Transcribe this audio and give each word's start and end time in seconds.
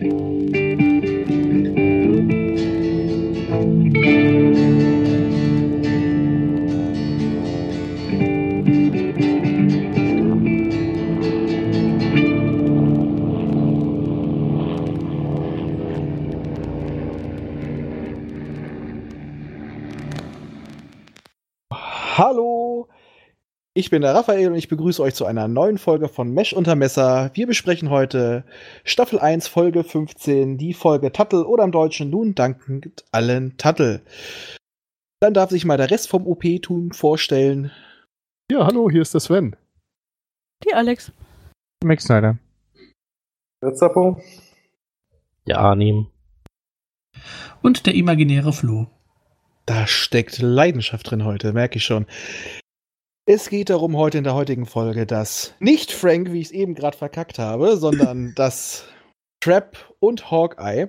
Hallo, 0.00 0.63
ich 23.84 23.90
bin 23.90 24.00
der 24.00 24.14
Raphael 24.14 24.48
und 24.48 24.54
ich 24.54 24.68
begrüße 24.68 25.02
euch 25.02 25.14
zu 25.14 25.26
einer 25.26 25.46
neuen 25.46 25.76
Folge 25.76 26.08
von 26.08 26.32
Mesh 26.32 26.54
unter 26.54 26.74
Messer. 26.74 27.30
Wir 27.34 27.46
besprechen 27.46 27.90
heute 27.90 28.42
Staffel 28.82 29.18
1, 29.18 29.46
Folge 29.46 29.84
15, 29.84 30.56
die 30.56 30.72
Folge 30.72 31.12
Tattel 31.12 31.44
oder 31.44 31.64
im 31.64 31.70
Deutschen 31.70 32.08
nun 32.08 32.34
dankend 32.34 33.04
allen 33.12 33.58
Tattel. 33.58 34.00
Dann 35.20 35.34
darf 35.34 35.50
sich 35.50 35.66
mal 35.66 35.76
der 35.76 35.90
Rest 35.90 36.08
vom 36.08 36.26
OP-Tun 36.26 36.92
vorstellen. 36.92 37.72
Ja, 38.50 38.64
hallo, 38.64 38.90
hier 38.90 39.02
ist 39.02 39.12
der 39.12 39.20
Sven. 39.20 39.54
Die 40.66 40.72
Alex. 40.72 41.12
Max 41.84 42.04
Snyder. 42.04 42.38
Der 43.62 43.74
Zappo. 43.74 44.18
Der 45.46 45.58
Arnim. 45.58 46.06
Und 47.60 47.84
der 47.84 47.94
imaginäre 47.94 48.54
Flo. 48.54 48.86
Da 49.66 49.86
steckt 49.86 50.38
Leidenschaft 50.38 51.10
drin 51.10 51.26
heute, 51.26 51.52
merke 51.52 51.76
ich 51.76 51.84
schon. 51.84 52.06
Es 53.26 53.48
geht 53.48 53.70
darum 53.70 53.96
heute 53.96 54.18
in 54.18 54.24
der 54.24 54.34
heutigen 54.34 54.66
Folge, 54.66 55.06
dass 55.06 55.54
nicht 55.58 55.92
Frank, 55.92 56.30
wie 56.32 56.40
ich 56.40 56.48
es 56.48 56.52
eben 56.52 56.74
gerade 56.74 56.98
verkackt 56.98 57.38
habe, 57.38 57.78
sondern 57.78 58.32
dass 58.36 58.84
Trap 59.40 59.94
und 59.98 60.30
Hawkeye 60.30 60.88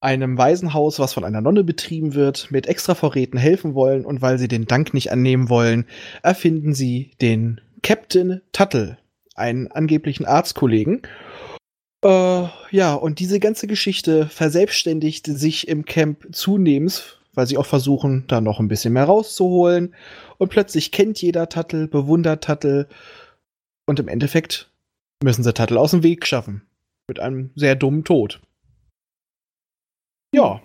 einem 0.00 0.38
Waisenhaus, 0.38 0.98
was 0.98 1.12
von 1.12 1.24
einer 1.24 1.40
Nonne 1.40 1.62
betrieben 1.62 2.14
wird, 2.14 2.50
mit 2.50 2.66
Extravorräten 2.66 3.38
helfen 3.38 3.74
wollen 3.74 4.04
und 4.04 4.22
weil 4.22 4.38
sie 4.38 4.48
den 4.48 4.66
Dank 4.66 4.92
nicht 4.92 5.12
annehmen 5.12 5.48
wollen, 5.48 5.86
erfinden 6.22 6.74
sie 6.74 7.12
den 7.20 7.60
Captain 7.82 8.40
Tuttle, 8.52 8.98
einen 9.36 9.70
angeblichen 9.70 10.26
Arztkollegen. 10.26 11.02
Äh, 12.04 12.44
ja, 12.70 12.94
und 12.94 13.20
diese 13.20 13.38
ganze 13.38 13.68
Geschichte 13.68 14.26
verselbstständigt 14.26 15.26
sich 15.26 15.68
im 15.68 15.84
Camp 15.84 16.26
zunehmend, 16.32 17.17
weil 17.38 17.46
sie 17.46 17.56
auch 17.56 17.66
versuchen, 17.66 18.24
da 18.26 18.40
noch 18.40 18.58
ein 18.58 18.66
bisschen 18.66 18.92
mehr 18.94 19.04
rauszuholen. 19.04 19.94
Und 20.38 20.48
plötzlich 20.48 20.90
kennt 20.90 21.22
jeder 21.22 21.48
Tuttle, 21.48 21.86
bewundert 21.86 22.42
Tuttle. 22.42 22.88
Und 23.86 24.00
im 24.00 24.08
Endeffekt 24.08 24.72
müssen 25.22 25.44
sie 25.44 25.54
Tuttle 25.54 25.78
aus 25.78 25.92
dem 25.92 26.02
Weg 26.02 26.26
schaffen. 26.26 26.62
Mit 27.06 27.20
einem 27.20 27.52
sehr 27.54 27.76
dummen 27.76 28.02
Tod. 28.02 28.40
Ja. 30.34 30.60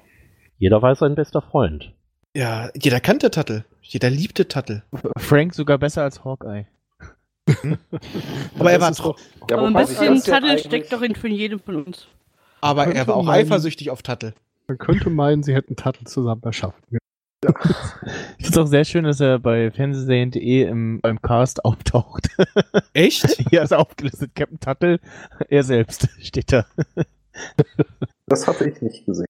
Jeder 0.58 0.82
war 0.82 0.96
sein 0.96 1.14
bester 1.14 1.44
Freund. 1.44 1.94
Ja, 2.36 2.72
jeder 2.76 3.00
kannte 3.00 3.30
Tuttle. 3.30 3.66
Jeder 3.84 4.10
liebte 4.10 4.48
Tuttle. 4.48 4.82
Frank 5.20 5.54
sogar 5.54 5.78
besser 5.78 6.02
als 6.02 6.26
Hawkeye. 6.26 6.66
Aber 8.58 8.72
er 8.72 8.82
war, 8.82 8.92
doch- 8.92 9.20
Ja, 9.48 9.58
Aber 9.58 9.68
ein 9.68 9.74
bisschen 9.74 10.08
eigentlich- 10.44 10.66
steckt 10.66 10.92
doch 10.92 11.04
in 11.04 11.14
von 11.14 11.30
jedem 11.32 11.60
von 11.60 11.84
uns. 11.86 12.08
aber 12.62 12.88
er 12.88 13.06
war 13.06 13.16
auch 13.16 13.28
eifersüchtig 13.28 13.92
auf 13.92 14.02
Tuttle. 14.02 14.34
Man 14.74 14.78
könnte 14.80 15.10
meinen, 15.12 15.44
sie 15.44 15.54
hätten 15.54 15.76
Tuttle 15.76 16.06
zusammen 16.06 16.42
erschaffen. 16.44 16.82
Ich 16.90 17.48
finde 18.46 18.50
es 18.50 18.58
auch 18.58 18.66
sehr 18.66 18.86
schön, 18.86 19.04
dass 19.04 19.20
er 19.20 19.38
bei 19.38 19.70
Fernsehserien.de 19.70 20.64
im, 20.64 21.00
beim 21.02 21.22
Cast 21.22 21.64
auftaucht. 21.64 22.30
Echt? 22.94 23.26
Hier 23.50 23.62
ist 23.62 23.74
aufgelistet 23.74 24.34
Captain 24.34 24.60
Tuttle, 24.60 25.00
er 25.50 25.64
selbst 25.64 26.08
steht 26.20 26.52
da. 26.52 26.66
Das 28.28 28.48
hatte 28.48 28.68
ich 28.70 28.82
nicht 28.82 29.06
gesehen. 29.06 29.26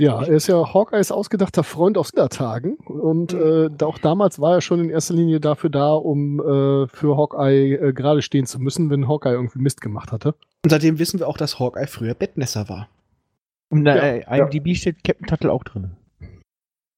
Ja, 0.00 0.22
er 0.22 0.28
ist 0.34 0.46
ja 0.48 0.72
Hawkeyes 0.74 1.10
ausgedachter 1.12 1.62
Freund 1.64 1.96
aus 1.98 2.12
Kindertagen. 2.12 2.74
Und 2.76 3.32
äh, 3.32 3.68
da- 3.70 3.86
auch 3.86 3.98
damals 3.98 4.38
war 4.40 4.54
er 4.54 4.60
schon 4.60 4.80
in 4.80 4.90
erster 4.90 5.14
Linie 5.14 5.40
dafür 5.40 5.70
da, 5.70 5.92
um 5.92 6.40
äh, 6.40 6.88
für 6.88 7.16
Hawkeye 7.16 7.74
äh, 7.74 7.92
gerade 7.92 8.22
stehen 8.22 8.46
zu 8.46 8.58
müssen, 8.60 8.90
wenn 8.90 9.08
Hawkeye 9.08 9.32
irgendwie 9.32 9.58
Mist 9.60 9.80
gemacht 9.80 10.10
hatte. 10.12 10.34
Und 10.64 10.70
seitdem 10.70 10.98
wissen 10.98 11.20
wir 11.20 11.28
auch, 11.28 11.36
dass 11.36 11.58
Hawkeye 11.58 11.86
früher 11.86 12.14
Bettnässer 12.14 12.68
war. 12.68 12.88
Und 13.70 13.84
Ja, 13.86 13.94
der 13.94 14.28
IMDb 14.28 14.74
steht 14.76 15.04
Captain 15.04 15.26
Tuttle 15.26 15.52
auch 15.52 15.62
drin. 15.64 15.92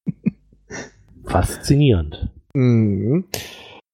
Faszinierend. 1.26 2.28
Mhm. 2.54 3.24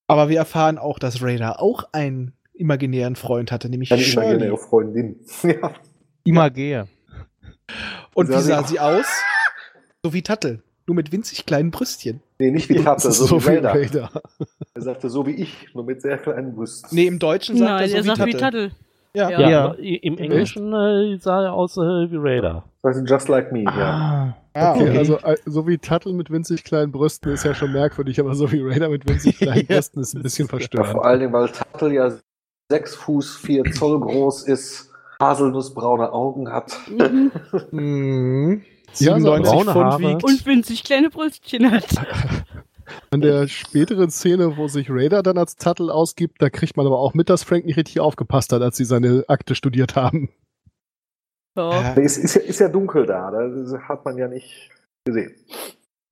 Aber 0.08 0.28
wir 0.28 0.38
erfahren 0.38 0.78
auch, 0.78 0.98
dass 0.98 1.22
Raider 1.22 1.60
auch 1.60 1.84
einen 1.92 2.32
imaginären 2.54 3.16
Freund 3.16 3.52
hatte, 3.52 3.68
nämlich 3.68 3.92
Eine 3.92 4.02
Shirley. 4.02 4.28
imaginäre 4.30 4.58
Freundin. 4.58 5.16
Ja. 5.42 5.74
Imageer. 6.24 6.88
Und 8.14 8.28
wie 8.28 8.32
Sah 8.32 8.40
sie- 8.40 8.48
sah 8.48 8.62
sie 8.64 8.80
aus? 8.80 9.06
So 10.04 10.12
wie 10.12 10.22
Tuttle. 10.22 10.62
Nur 10.86 10.94
mit 10.94 11.10
winzig 11.12 11.46
kleinen 11.46 11.70
Brüstchen. 11.72 12.20
Nee, 12.38 12.52
nicht 12.52 12.68
wie 12.68 12.76
Tatze, 12.82 13.10
so, 13.10 13.42
wie 13.42 13.48
Raider. 13.48 13.74
Raider. 13.74 14.10
Er 14.74 14.82
sagte 14.82 15.10
so 15.10 15.26
wie 15.26 15.32
ich, 15.32 15.66
nur 15.74 15.84
mit 15.84 16.00
sehr 16.00 16.16
kleinen 16.18 16.54
Brüsten. 16.54 16.88
Nee, 16.94 17.06
im 17.06 17.18
Deutschen 17.18 17.56
sagt 17.56 17.68
Nein, 17.70 17.82
er 17.82 17.88
so 17.88 17.96
er 17.96 18.02
wie 18.02 18.06
sagt 18.06 18.26
wie 18.26 18.32
Tuttle. 18.32 18.70
Tuttle. 19.16 19.30
Ja. 19.30 19.40
Ja. 19.40 19.50
Ja, 19.50 19.74
Ja. 19.78 19.96
im 20.02 20.18
Englischen 20.18 20.72
äh, 20.72 21.16
sah 21.18 21.42
er 21.44 21.52
aus 21.54 21.76
äh, 21.76 21.80
wie 22.10 22.16
Raider. 22.18 22.64
Das 22.82 22.96
heißt, 22.96 23.08
just 23.10 23.28
like 23.28 23.52
me, 23.52 23.62
ja. 23.64 23.70
Ah, 23.72 24.36
Ah, 24.58 24.72
Okay, 24.72 24.88
okay. 24.88 24.98
also 24.98 25.18
äh, 25.18 25.36
so 25.44 25.66
wie 25.68 25.76
Tuttle 25.76 26.14
mit 26.14 26.30
winzig 26.30 26.64
kleinen 26.64 26.90
Brüsten 26.90 27.30
ist 27.32 27.44
ja 27.44 27.54
schon 27.54 27.72
merkwürdig, 27.72 28.18
aber 28.20 28.34
so 28.34 28.50
wie 28.52 28.62
Raider 28.62 28.88
mit 28.88 29.06
winzig 29.06 29.36
kleinen 29.38 29.66
Ja. 29.68 29.74
Brüsten 29.76 30.00
ist 30.02 30.14
ein 30.14 30.22
bisschen 30.22 30.46
ja. 30.46 30.50
Vor 30.50 30.58
verstörend. 30.60 31.04
allen 31.04 31.20
Dingen, 31.20 31.32
weil 31.34 31.48
Tattel 31.48 31.92
ja 31.92 32.10
6 32.70 32.94
Fuß 32.96 33.36
4 33.36 33.64
Zoll 33.72 34.00
groß 34.00 34.44
ist, 34.48 34.90
haselnussbraune 35.20 36.10
Augen 36.12 36.50
hat. 36.50 36.72
Mhm. 36.88 37.30
Mhm. 37.70 38.62
Ja, 38.98 39.18
so 39.18 39.26
97 39.36 39.50
braune 39.52 39.70
Pfund 39.72 39.84
Haare. 39.84 40.02
wiegt. 40.02 40.24
Und 40.24 40.46
winzig 40.46 40.84
kleine 40.84 41.10
Brüstchen 41.10 41.70
hat. 41.70 41.84
An 43.10 43.20
der 43.20 43.48
späteren 43.48 44.10
Szene, 44.10 44.56
wo 44.56 44.68
sich 44.68 44.88
Raider 44.90 45.22
dann 45.22 45.38
als 45.38 45.56
Tuttle 45.56 45.92
ausgibt, 45.92 46.40
da 46.40 46.50
kriegt 46.50 46.76
man 46.76 46.86
aber 46.86 46.98
auch 46.98 47.14
mit, 47.14 47.30
dass 47.30 47.42
Frank 47.42 47.64
nicht 47.66 47.76
richtig 47.76 48.00
aufgepasst 48.00 48.52
hat, 48.52 48.62
als 48.62 48.76
sie 48.76 48.84
seine 48.84 49.24
Akte 49.28 49.54
studiert 49.54 49.96
haben. 49.96 50.30
Ja. 51.56 51.70
Ja. 51.70 51.96
Es 51.96 52.18
ist 52.18 52.34
ja, 52.34 52.42
ist 52.42 52.60
ja 52.60 52.68
dunkel 52.68 53.06
da, 53.06 53.30
das 53.30 53.72
hat 53.88 54.04
man 54.04 54.18
ja 54.18 54.28
nicht 54.28 54.70
gesehen. 55.04 55.34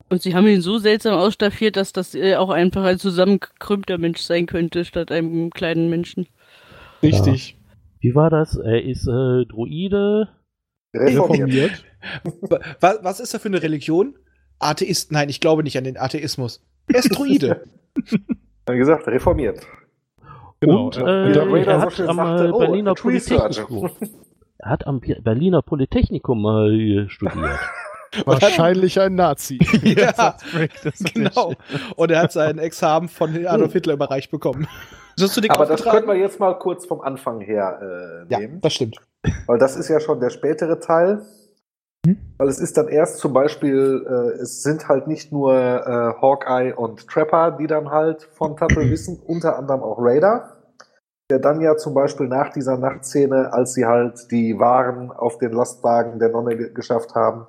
Und 0.08 0.22
sie 0.22 0.34
haben 0.34 0.46
ihn 0.46 0.60
so 0.60 0.78
seltsam 0.78 1.14
ausstaffiert, 1.14 1.76
dass 1.76 1.92
das 1.92 2.14
äh, 2.14 2.36
auch 2.36 2.50
einfach 2.50 2.84
ein 2.84 2.98
zusammengekrümmter 2.98 3.98
Mensch 3.98 4.20
sein 4.20 4.46
könnte, 4.46 4.84
statt 4.84 5.10
einem 5.10 5.50
kleinen 5.50 5.90
Menschen. 5.90 6.26
Richtig. 7.02 7.58
Wie 8.00 8.14
war 8.14 8.30
das? 8.30 8.56
Er 8.56 8.82
ist 8.82 9.06
äh, 9.06 9.44
Druide. 9.46 10.28
Reformiert. 10.94 11.84
Was, 12.80 12.98
was 13.02 13.20
ist 13.20 13.34
er 13.34 13.40
für 13.40 13.48
eine 13.48 13.62
Religion? 13.62 14.14
Atheist? 14.64 15.12
Nein, 15.12 15.28
ich 15.28 15.40
glaube 15.40 15.62
nicht 15.62 15.76
an 15.78 15.84
den 15.84 15.96
Atheismus. 15.96 16.60
Er 16.88 17.00
ist 17.00 17.16
Druide. 17.16 17.64
Wie 18.66 18.76
gesagt, 18.76 19.06
reformiert. 19.06 19.60
Genau, 20.60 20.86
und 20.86 20.96
ja. 20.96 21.02
äh, 21.02 21.26
Und 21.26 21.34
der 21.34 21.42
er 21.42 21.52
Raider 21.52 21.80
so 21.80 21.86
hat 21.86 22.08
am 22.08 22.16
sagte, 22.16 22.44
äh, 22.46 22.50
oh, 22.50 22.58
Berliner 22.58 22.94
surgeon. 22.96 23.66
Polytechnikum. 23.66 23.90
Er 24.58 24.70
hat 24.70 24.86
am 24.86 25.00
Berliner 25.00 25.62
Polytechnikum 25.62 26.46
äh, 26.46 27.08
studiert. 27.08 27.58
Wahrscheinlich 28.24 29.00
ein 29.00 29.16
Nazi. 29.16 29.58
ja, 29.82 30.12
das 30.12 30.98
genau. 31.12 31.54
Und 31.96 32.10
er 32.10 32.22
hat 32.22 32.32
sein 32.32 32.58
Examen 32.58 33.08
von 33.08 33.46
Adolf 33.46 33.72
Hitler 33.72 33.94
überreicht 33.94 34.30
bekommen. 34.30 34.68
Den 35.18 35.50
Aber 35.50 35.66
das 35.66 35.82
können 35.82 36.06
wir 36.08 36.16
jetzt 36.16 36.40
mal 36.40 36.54
kurz 36.54 36.86
vom 36.86 37.00
Anfang 37.00 37.40
her 37.40 37.78
äh, 38.28 38.32
Ja, 38.32 38.38
nehmen. 38.40 38.60
das 38.60 38.74
stimmt. 38.74 38.96
Weil 39.46 39.58
das 39.58 39.76
ist 39.76 39.88
ja 39.88 40.00
schon 40.00 40.20
der 40.20 40.30
spätere 40.30 40.80
Teil. 40.80 41.22
Weil 42.36 42.48
es 42.48 42.58
ist 42.58 42.76
dann 42.76 42.88
erst 42.88 43.18
zum 43.18 43.32
Beispiel, 43.32 44.04
äh, 44.06 44.40
es 44.42 44.62
sind 44.62 44.88
halt 44.88 45.06
nicht 45.06 45.32
nur 45.32 45.54
äh, 45.54 46.20
Hawkeye 46.20 46.74
und 46.74 47.08
Trapper, 47.08 47.52
die 47.52 47.66
dann 47.66 47.90
halt 47.90 48.22
von 48.22 48.56
Tuttle 48.56 48.76
wissen, 48.90 49.20
unter 49.26 49.56
anderem 49.58 49.82
auch 49.82 49.98
Raider, 49.98 50.52
der 51.30 51.38
dann 51.38 51.60
ja 51.60 51.76
zum 51.76 51.94
Beispiel 51.94 52.28
nach 52.28 52.52
dieser 52.52 52.76
Nachtszene, 52.76 53.52
als 53.52 53.74
sie 53.74 53.86
halt 53.86 54.30
die 54.30 54.58
Waren 54.58 55.10
auf 55.10 55.38
den 55.38 55.52
Lastwagen 55.52 56.18
der 56.18 56.28
Nonne 56.28 56.56
ge 56.56 56.72
geschafft 56.74 57.14
haben, 57.14 57.46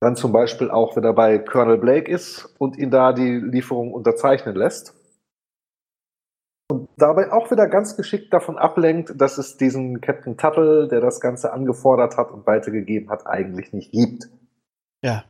dann 0.00 0.16
zum 0.16 0.32
Beispiel 0.32 0.70
auch 0.70 0.96
wieder 0.96 1.12
bei 1.12 1.38
Colonel 1.38 1.78
Blake 1.78 2.10
ist 2.10 2.54
und 2.58 2.76
ihn 2.76 2.90
da 2.90 3.12
die 3.12 3.36
Lieferung 3.36 3.92
unterzeichnen 3.92 4.56
lässt. 4.56 4.95
Dabei 6.98 7.30
auch 7.30 7.50
wieder 7.50 7.68
ganz 7.68 7.96
geschickt 7.96 8.32
davon 8.32 8.56
ablenkt, 8.56 9.12
dass 9.20 9.36
es 9.36 9.58
diesen 9.58 10.00
Captain 10.00 10.38
Tuttle, 10.38 10.88
der 10.88 11.00
das 11.00 11.20
Ganze 11.20 11.52
angefordert 11.52 12.16
hat 12.16 12.30
und 12.30 12.46
weitergegeben 12.46 13.10
hat, 13.10 13.26
eigentlich 13.26 13.72
nicht 13.74 13.92
gibt. 13.92 14.30
Ja. 15.02 15.24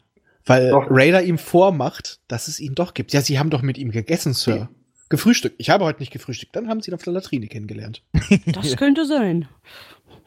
Weil 0.44 0.70
Doch. 0.70 0.86
Raider 0.88 1.22
ihm 1.22 1.38
vormacht, 1.38 2.20
dass 2.28 2.46
es 2.46 2.60
ihn 2.60 2.76
doch 2.76 2.94
gibt. 2.94 3.12
Ja, 3.12 3.20
Sie 3.20 3.40
haben 3.40 3.50
doch 3.50 3.62
mit 3.62 3.78
ihm 3.78 3.90
gegessen, 3.90 4.32
Sir. 4.32 4.68
Gefrühstückt. 5.08 5.56
Ich 5.58 5.70
habe 5.70 5.84
heute 5.84 6.00
nicht 6.00 6.12
gefrühstückt. 6.12 6.54
Dann 6.54 6.68
haben 6.68 6.80
Sie 6.80 6.90
ihn 6.90 6.94
auf 6.94 7.02
der 7.02 7.12
Latrine 7.12 7.48
kennengelernt. 7.48 8.02
Das 8.46 8.76
könnte 8.76 9.04
sein. 9.04 9.48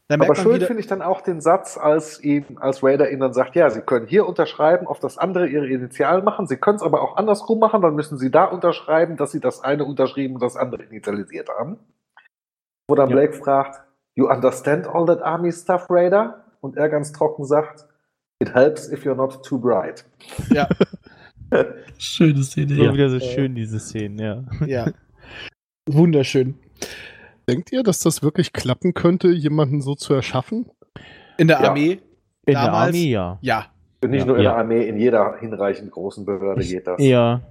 Aber 0.09 0.35
schön 0.35 0.59
finde 0.61 0.79
ich 0.79 0.87
dann 0.87 1.03
auch 1.03 1.21
den 1.21 1.39
Satz, 1.39 1.77
als 1.77 2.23
ihm, 2.23 2.57
als 2.59 2.83
Raider 2.83 3.11
ihm 3.11 3.19
dann 3.19 3.33
sagt, 3.33 3.55
ja, 3.55 3.69
Sie 3.69 3.81
können 3.81 4.07
hier 4.07 4.25
unterschreiben, 4.27 4.87
auf 4.87 4.99
das 4.99 5.17
andere 5.19 5.47
Ihre 5.47 5.67
Initialen 5.67 6.23
machen, 6.25 6.47
Sie 6.47 6.57
können 6.57 6.77
es 6.77 6.81
aber 6.81 7.01
auch 7.01 7.15
andersrum 7.17 7.59
machen, 7.59 7.81
dann 7.81 7.93
müssen 7.93 8.17
Sie 8.17 8.31
da 8.31 8.45
unterschreiben, 8.45 9.17
dass 9.17 9.31
Sie 9.31 9.39
das 9.39 9.63
eine 9.63 9.85
unterschrieben 9.85 10.35
und 10.35 10.41
das 10.41 10.55
andere 10.55 10.83
initialisiert 10.83 11.49
haben. 11.49 11.77
Wo 12.87 12.95
dann 12.95 13.09
Ja. 13.09 13.15
Blake 13.15 13.33
fragt, 13.33 13.83
You 14.15 14.27
understand 14.29 14.87
all 14.87 15.05
that 15.05 15.21
army 15.21 15.51
stuff, 15.51 15.85
Raider? 15.89 16.43
Und 16.59 16.75
er 16.75 16.89
ganz 16.89 17.11
trocken 17.11 17.45
sagt, 17.45 17.87
It 18.41 18.53
helps 18.53 18.91
if 18.91 19.05
you're 19.05 19.15
not 19.15 19.45
too 19.45 19.59
bright. 19.59 20.05
Ja, 20.49 20.67
Schöne 21.97 22.43
Szene, 22.43 22.73
ja. 22.73 22.93
wieder 22.93 23.09
so 23.09 23.19
schön, 23.19 23.55
diese 23.55 23.79
Szenen, 23.79 24.19
ja. 24.19 24.43
ja. 24.65 24.91
Wunderschön. 25.89 26.55
Denkt 27.49 27.71
ihr, 27.71 27.83
dass 27.83 27.99
das 28.01 28.21
wirklich 28.23 28.53
klappen 28.53 28.93
könnte, 28.93 29.29
jemanden 29.29 29.81
so 29.81 29.95
zu 29.95 30.13
erschaffen? 30.13 30.69
In 31.37 31.47
der 31.47 31.61
Ja. 31.61 31.69
Armee? 31.69 31.99
In 32.45 32.53
Damals- 32.53 32.71
der 32.71 33.01
Armee, 33.01 33.09
ja. 33.11 33.39
Ja. 33.41 33.65
Und 34.03 34.11
nicht 34.11 34.21
Ja. 34.21 34.25
nur 34.27 34.37
in 34.37 34.43
Ja. 34.43 34.51
der 34.51 34.59
Armee, 34.59 34.87
in 34.87 34.97
jeder 34.97 35.37
hinreichend 35.39 35.91
großen 35.91 36.25
Behörde 36.25 36.63
geht 36.63 36.87
das. 36.87 37.01
Ja. 37.03 37.41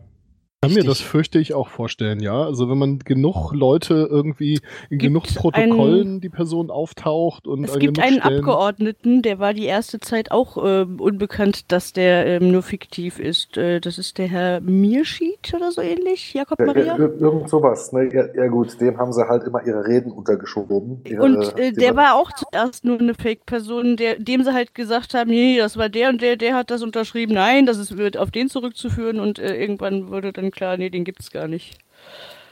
Ich 0.64 0.74
kann 0.74 0.74
mir 0.74 0.82
das 0.88 1.00
fürchte 1.00 1.38
ich 1.38 1.54
auch 1.54 1.68
vorstellen, 1.68 2.18
ja. 2.18 2.42
Also 2.42 2.68
wenn 2.68 2.78
man 2.78 2.98
genug 2.98 3.52
Leute 3.54 4.08
irgendwie 4.10 4.54
in 4.90 4.98
Gibt 4.98 5.02
genug 5.02 5.22
Protokollen 5.36 6.20
die 6.20 6.30
Person 6.30 6.72
auftaucht 6.72 7.46
und 7.46 7.62
Es 7.62 7.78
gibt 7.78 8.00
einen 8.00 8.18
Stellen- 8.18 8.38
Abgeordneten, 8.38 9.22
der 9.22 9.38
war 9.38 9.54
die 9.54 9.66
erste 9.66 10.00
Zeit 10.00 10.32
auch 10.32 10.56
ähm, 10.66 10.98
unbekannt, 11.00 11.70
dass 11.70 11.92
der 11.92 12.26
ähm, 12.26 12.50
nur 12.50 12.62
fiktiv 12.64 13.20
ist. 13.20 13.56
Äh, 13.56 13.78
das 13.78 13.98
ist 13.98 14.18
der 14.18 14.26
Herr 14.26 14.60
Mirschied 14.60 15.54
oder 15.54 15.70
so 15.70 15.80
ähnlich, 15.80 16.34
Jakob 16.34 16.58
Ja, 16.58 16.66
Maria. 16.66 16.96
ir- 16.96 17.20
irgend 17.20 17.48
sowas, 17.48 17.92
ne? 17.92 18.12
Ja, 18.12 18.24
ja 18.34 18.48
gut, 18.48 18.80
dem 18.80 18.98
haben 18.98 19.12
sie 19.12 19.28
halt 19.28 19.44
immer 19.44 19.64
ihre 19.64 19.86
Reden 19.86 20.10
untergeschoben. 20.10 21.02
Ihre, 21.04 21.22
Und 21.22 21.56
äh, 21.56 21.70
der 21.70 21.90
ihre- 21.90 21.96
war 21.96 22.16
auch 22.16 22.32
zuerst 22.32 22.84
nur 22.84 22.98
eine 22.98 23.14
Fake-Person, 23.14 23.96
der, 23.96 24.16
dem 24.18 24.42
sie 24.42 24.52
halt 24.52 24.74
gesagt 24.74 25.14
haben, 25.14 25.30
nee, 25.30 25.56
das 25.56 25.76
war 25.76 25.88
der 25.88 26.08
und 26.08 26.20
der, 26.20 26.34
der 26.34 26.56
hat 26.56 26.72
das 26.72 26.82
unterschrieben, 26.82 27.34
nein, 27.34 27.64
das 27.64 27.78
ist, 27.78 27.96
wird 27.96 28.16
auf 28.16 28.32
den 28.32 28.48
zurückzuführen 28.48 29.20
und 29.20 29.38
äh, 29.38 29.54
irgendwann 29.54 30.08
wurde 30.08 30.32
dann 30.32 30.47
klar, 30.50 30.76
nee, 30.76 30.90
den 30.90 31.04
gibt's 31.04 31.30
gar 31.30 31.48
nicht. 31.48 31.78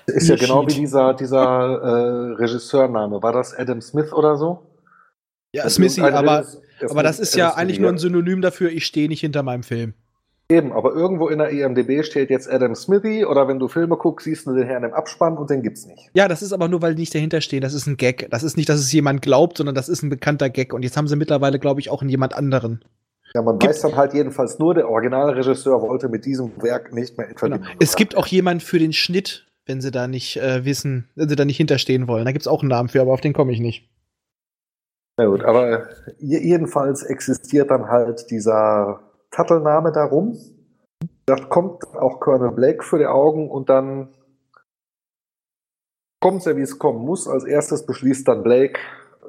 ist 0.06 0.28
ja 0.28 0.36
genau 0.36 0.66
wie 0.66 0.74
dieser, 0.74 1.14
dieser 1.14 1.40
äh, 1.40 2.32
Regisseurname. 2.34 3.22
War 3.22 3.32
das 3.32 3.54
Adam 3.54 3.80
Smith 3.80 4.12
oder 4.12 4.36
so? 4.36 4.62
Ja, 5.52 5.68
Smithy, 5.68 6.00
Irgendein 6.00 6.28
aber, 6.28 6.46
der 6.80 6.90
aber 6.90 7.02
das 7.02 7.18
ist 7.18 7.34
ja 7.34 7.48
Adam 7.48 7.60
eigentlich 7.60 7.76
Smith, 7.76 7.82
nur 7.82 7.92
ein 7.92 7.98
Synonym 7.98 8.42
dafür, 8.42 8.70
ich 8.70 8.84
stehe 8.86 9.08
nicht 9.08 9.20
hinter 9.20 9.42
meinem 9.42 9.62
Film. 9.62 9.94
Eben, 10.48 10.72
aber 10.72 10.92
irgendwo 10.92 11.28
in 11.28 11.38
der 11.38 11.50
IMDB 11.50 12.04
steht 12.04 12.30
jetzt 12.30 12.48
Adam 12.48 12.76
Smithy 12.76 13.24
oder 13.24 13.48
wenn 13.48 13.58
du 13.58 13.66
Filme 13.66 13.96
guckst, 13.96 14.26
siehst 14.26 14.46
du 14.46 14.54
den 14.54 14.64
Herrn 14.64 14.84
im 14.84 14.92
Abspann 14.92 15.36
und 15.36 15.50
den 15.50 15.60
gibt's 15.62 15.86
nicht. 15.86 16.08
Ja, 16.14 16.28
das 16.28 16.40
ist 16.40 16.52
aber 16.52 16.68
nur, 16.68 16.82
weil 16.82 16.94
die 16.94 17.00
nicht 17.00 17.14
dahinter 17.14 17.40
stehen. 17.40 17.62
Das 17.62 17.74
ist 17.74 17.88
ein 17.88 17.96
Gag. 17.96 18.28
Das 18.30 18.44
ist 18.44 18.56
nicht, 18.56 18.68
dass 18.68 18.78
es 18.78 18.92
jemand 18.92 19.22
glaubt, 19.22 19.56
sondern 19.56 19.74
das 19.74 19.88
ist 19.88 20.04
ein 20.04 20.08
bekannter 20.08 20.48
Gag. 20.48 20.72
Und 20.72 20.84
jetzt 20.84 20.96
haben 20.96 21.08
sie 21.08 21.16
mittlerweile, 21.16 21.58
glaube 21.58 21.80
ich, 21.80 21.90
auch 21.90 22.00
in 22.00 22.08
jemand 22.08 22.34
anderen. 22.34 22.84
Ja, 23.36 23.42
man 23.42 23.58
Gibt- 23.58 23.68
weiß 23.74 23.82
dann 23.82 23.96
halt 23.96 24.14
jedenfalls 24.14 24.58
nur, 24.58 24.72
der 24.72 24.88
Originalregisseur 24.88 25.82
wollte 25.82 26.08
mit 26.08 26.24
diesem 26.24 26.56
Werk 26.62 26.94
nicht 26.94 27.18
mehr 27.18 27.28
in 27.28 27.34
Genau. 27.34 27.56
Verbindung. 27.56 27.76
Es 27.80 27.90
gebracht 27.90 27.96
gibt 27.98 28.16
auch 28.16 28.26
jemanden 28.28 28.60
für 28.60 28.78
den 28.78 28.94
Schnitt, 28.94 29.46
wenn 29.66 29.82
sie 29.82 29.90
da 29.90 30.08
nicht 30.08 30.38
äh, 30.38 30.64
wissen, 30.64 31.10
wenn 31.16 31.28
sie 31.28 31.36
da 31.36 31.44
nicht 31.44 31.58
hinterstehen 31.58 32.08
wollen. 32.08 32.24
Da 32.24 32.32
gibt 32.32 32.40
es 32.44 32.48
auch 32.48 32.60
einen 32.62 32.70
Namen 32.70 32.88
für, 32.88 33.02
aber 33.02 33.12
auf 33.12 33.20
den 33.20 33.34
komme 33.34 33.52
ich 33.52 33.60
nicht. 33.60 33.90
Na 35.18 35.26
gut, 35.26 35.44
aber 35.44 35.86
je- 36.18 36.40
jedenfalls 36.42 37.02
existiert 37.02 37.70
dann 37.70 37.88
halt 37.88 38.30
dieser 38.30 39.00
Tattelname 39.30 39.92
darum. 39.92 40.38
Da 41.26 41.36
kommt 41.36 41.84
auch 41.94 42.20
Colonel 42.20 42.52
Blake 42.52 42.82
für 42.84 42.98
die 42.98 43.06
Augen 43.06 43.50
und 43.50 43.68
dann 43.68 44.14
kommt 46.22 46.38
es 46.38 46.44
ja, 46.46 46.56
wie 46.56 46.62
es 46.62 46.78
kommen 46.78 47.04
muss. 47.04 47.28
Als 47.28 47.44
erstes 47.44 47.84
beschließt 47.84 48.26
dann 48.28 48.42
Blake, 48.42 48.80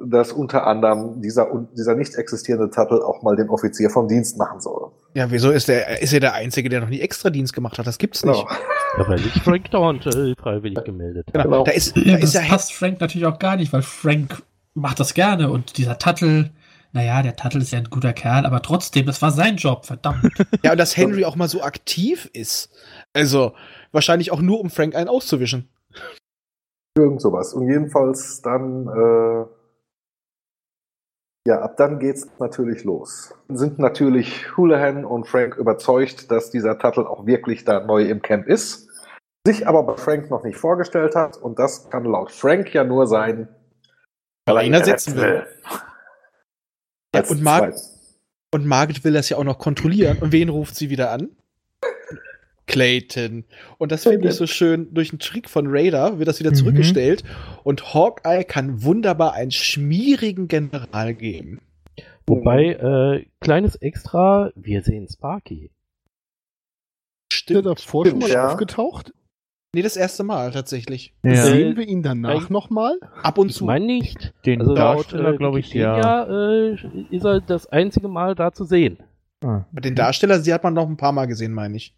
dass 0.04 0.32
unter 0.32 0.66
anderem 0.66 1.20
dieser, 1.20 1.48
dieser 1.76 1.94
nicht 1.94 2.14
existierende 2.14 2.70
Tattel 2.70 3.02
auch 3.02 3.22
mal 3.22 3.36
den 3.36 3.48
Offizier 3.48 3.90
vom 3.90 4.08
Dienst 4.08 4.38
machen 4.38 4.60
soll. 4.60 4.90
Ja, 5.14 5.30
wieso 5.30 5.50
ist 5.50 5.68
der, 5.68 6.00
ist 6.00 6.12
er 6.12 6.20
der 6.20 6.34
Einzige, 6.34 6.68
der 6.68 6.80
noch 6.80 6.88
nie 6.88 7.00
Extradienst 7.00 7.52
gemacht 7.52 7.78
hat? 7.78 7.86
Das 7.86 7.98
gibt's 7.98 8.24
nicht. 8.24 8.46
Genau. 8.46 8.58
Ja, 8.98 9.08
weil 9.08 9.18
sich 9.18 9.42
Frank 9.42 9.70
dauernd 9.70 10.06
äh, 10.06 10.34
freiwillig 10.34 10.82
gemeldet. 10.84 11.26
Genau. 11.32 11.44
Genau. 11.44 11.64
Da 11.64 11.72
ist, 11.72 11.96
da 11.96 12.00
Ja, 12.00 12.16
ist 12.16 12.34
das 12.34 12.42
ja 12.44 12.48
passt 12.48 12.72
Frank 12.72 13.00
natürlich 13.00 13.26
auch 13.26 13.38
gar 13.38 13.56
nicht, 13.56 13.72
weil 13.72 13.82
Frank 13.82 14.42
macht 14.74 15.00
das 15.00 15.14
gerne 15.14 15.50
und 15.50 15.76
dieser 15.76 15.98
Tuttle, 15.98 16.50
naja, 16.92 17.22
der 17.22 17.36
Tuttle 17.36 17.60
ist 17.60 17.72
ja 17.72 17.78
ein 17.78 17.90
guter 17.90 18.12
Kerl, 18.12 18.46
aber 18.46 18.62
trotzdem, 18.62 19.06
das 19.06 19.20
war 19.20 19.30
sein 19.30 19.56
Job, 19.56 19.86
verdammt. 19.86 20.32
Ja, 20.62 20.72
und 20.72 20.78
dass 20.78 20.96
Henry 20.96 21.24
auch 21.24 21.36
mal 21.36 21.48
so 21.48 21.62
aktiv 21.62 22.30
ist. 22.32 22.70
Also, 23.12 23.52
wahrscheinlich 23.92 24.32
auch 24.32 24.40
nur, 24.40 24.60
um 24.60 24.70
Frank 24.70 24.94
einen 24.94 25.08
auszuwischen. 25.08 25.68
Irgend 26.96 27.20
sowas. 27.20 27.54
Und 27.54 27.68
jedenfalls 27.68 28.40
dann, 28.42 28.88
äh, 28.88 29.44
ja, 31.48 31.62
ab 31.62 31.78
dann 31.78 31.98
geht's 31.98 32.28
natürlich 32.38 32.84
los. 32.84 33.34
Sind 33.48 33.78
natürlich 33.78 34.54
Houlihan 34.58 35.06
und 35.06 35.26
Frank 35.26 35.56
überzeugt, 35.56 36.30
dass 36.30 36.50
dieser 36.50 36.78
Tuttle 36.78 37.08
auch 37.08 37.24
wirklich 37.24 37.64
da 37.64 37.80
neu 37.80 38.02
im 38.02 38.20
Camp 38.20 38.46
ist. 38.46 38.90
Sich 39.46 39.66
aber 39.66 39.82
bei 39.82 39.96
Frank 39.96 40.28
noch 40.28 40.44
nicht 40.44 40.58
vorgestellt 40.58 41.14
hat. 41.14 41.38
Und 41.38 41.58
das 41.58 41.88
kann 41.88 42.04
laut 42.04 42.30
Frank 42.30 42.74
ja 42.74 42.84
nur 42.84 43.06
sein, 43.06 43.48
Weil 44.44 44.58
er 44.58 44.62
ihn 44.64 44.74
ersetzen 44.74 45.16
will. 45.16 45.46
Ja, 47.14 47.24
und, 47.26 47.42
Mar 47.42 47.60
zweites. 47.60 48.20
und 48.52 48.66
Margaret 48.66 49.02
will 49.02 49.14
das 49.14 49.30
ja 49.30 49.38
auch 49.38 49.44
noch 49.44 49.58
kontrollieren. 49.58 50.18
Und 50.18 50.32
wen 50.32 50.50
ruft 50.50 50.74
sie 50.74 50.90
wieder 50.90 51.12
an? 51.12 51.30
Clayton. 52.68 53.44
Und 53.78 53.90
das 53.90 54.04
finde 54.04 54.28
ich 54.28 54.34
so 54.34 54.46
schön. 54.46 54.94
Durch 54.94 55.10
einen 55.10 55.18
Trick 55.18 55.48
von 55.50 55.66
Raider 55.68 56.18
wird 56.18 56.28
das 56.28 56.38
wieder 56.38 56.50
Mhm. 56.50 56.54
zurückgestellt. 56.56 57.24
Und 57.64 57.92
Hawkeye 57.94 58.44
kann 58.44 58.82
wunderbar 58.84 59.32
einen 59.32 59.50
schmierigen 59.50 60.46
General 60.46 61.14
geben. 61.14 61.60
Wobei, 62.26 62.66
äh, 62.74 63.26
kleines 63.40 63.74
Extra, 63.76 64.50
wir 64.54 64.82
sehen 64.82 65.08
Sparky. 65.08 65.70
Ist 67.32 67.48
der 67.50 67.62
davor 67.62 68.04
schon 68.06 68.18
mal 68.18 68.26
Stimmt, 68.26 68.34
ja. 68.34 68.48
aufgetaucht? 68.52 69.12
Nee, 69.74 69.82
das 69.82 69.96
erste 69.96 70.24
Mal 70.24 70.50
tatsächlich. 70.50 71.14
Ja. 71.22 71.34
Sehen 71.44 71.76
wir 71.76 71.86
ihn 71.86 72.02
danach 72.02 72.48
nochmal? 72.48 72.98
Ab 73.22 73.36
und 73.38 73.50
Ich 73.50 73.56
zu. 73.56 73.64
meine 73.66 73.84
nicht. 73.84 74.32
Den 74.46 74.60
Also 74.60 74.74
Darsteller, 74.74 75.34
äh, 75.34 75.36
glaube 75.36 75.60
ich, 75.60 75.72
ja. 75.74 76.24
Äh, 76.24 76.76
ist 77.10 77.24
er 77.24 77.40
das 77.40 77.66
einzige 77.66 78.08
Mal 78.08 78.34
da 78.34 78.52
zu 78.52 78.64
sehen. 78.64 78.98
Ah. 79.44 79.66
Den 79.72 79.94
Darsteller, 79.94 80.40
sie 80.40 80.52
hat 80.54 80.64
man 80.64 80.72
noch 80.74 80.88
ein 80.88 80.96
paar 80.96 81.12
Mal 81.12 81.26
gesehen, 81.26 81.52
meine 81.52 81.76
ich. 81.76 81.94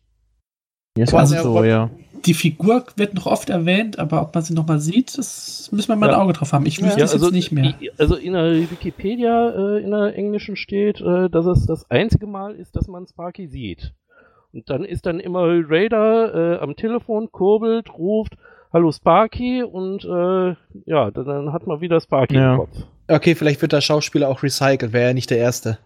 Ist 1.02 1.14
Also, 1.14 1.36
also, 1.36 1.52
so, 1.54 1.64
ja. 1.64 1.90
Die 2.26 2.34
Figur 2.34 2.84
wird 2.96 3.14
noch 3.14 3.26
oft 3.26 3.48
erwähnt, 3.48 3.98
aber 3.98 4.20
ob 4.20 4.34
man 4.34 4.44
sie 4.44 4.52
nochmal 4.52 4.78
sieht, 4.78 5.16
das 5.16 5.70
müssen 5.72 5.88
wir 5.88 5.96
mal 5.96 6.08
ein 6.10 6.12
Ja. 6.12 6.22
Auge 6.22 6.34
drauf 6.34 6.52
haben. 6.52 6.66
Ich 6.66 6.82
wüsste 6.82 6.98
Ja, 6.98 7.04
es 7.06 7.12
also, 7.12 7.26
jetzt 7.26 7.34
nicht 7.34 7.50
mehr. 7.52 7.74
also 7.98 8.14
in 8.16 8.34
der 8.34 8.70
Wikipedia, 8.70 9.48
äh, 9.76 9.82
in 9.82 9.90
der 9.90 10.14
englischen 10.16 10.56
steht, 10.56 11.00
äh, 11.00 11.30
dass 11.30 11.46
es 11.46 11.64
das 11.66 11.90
einzige 11.90 12.26
Mal 12.26 12.54
ist, 12.56 12.76
dass 12.76 12.88
man 12.88 13.06
Sparky 13.06 13.48
sieht. 13.48 13.94
Und 14.52 14.68
dann 14.68 14.84
ist 14.84 15.06
dann 15.06 15.18
immer 15.20 15.44
Raider 15.46 16.58
äh, 16.58 16.58
am 16.58 16.76
Telefon, 16.76 17.30
kurbelt, 17.32 17.88
ruft, 17.96 18.36
Hallo 18.72 18.92
Sparky 18.92 19.62
und 19.62 20.04
äh, 20.04 20.54
ja, 20.86 21.10
dann, 21.10 21.24
dann 21.24 21.52
hat 21.52 21.66
man 21.66 21.80
wieder 21.80 22.00
Sparky 22.00 22.34
Ja. 22.34 22.52
im 22.52 22.58
Kopf. 22.60 22.76
Okay, 23.08 23.34
vielleicht 23.34 23.62
wird 23.62 23.72
der 23.72 23.80
Schauspieler 23.80 24.28
auch 24.28 24.42
recycelt, 24.42 24.92
wäre 24.92 25.08
ja 25.08 25.14
nicht 25.14 25.30
der 25.30 25.38
Erste. 25.38 25.78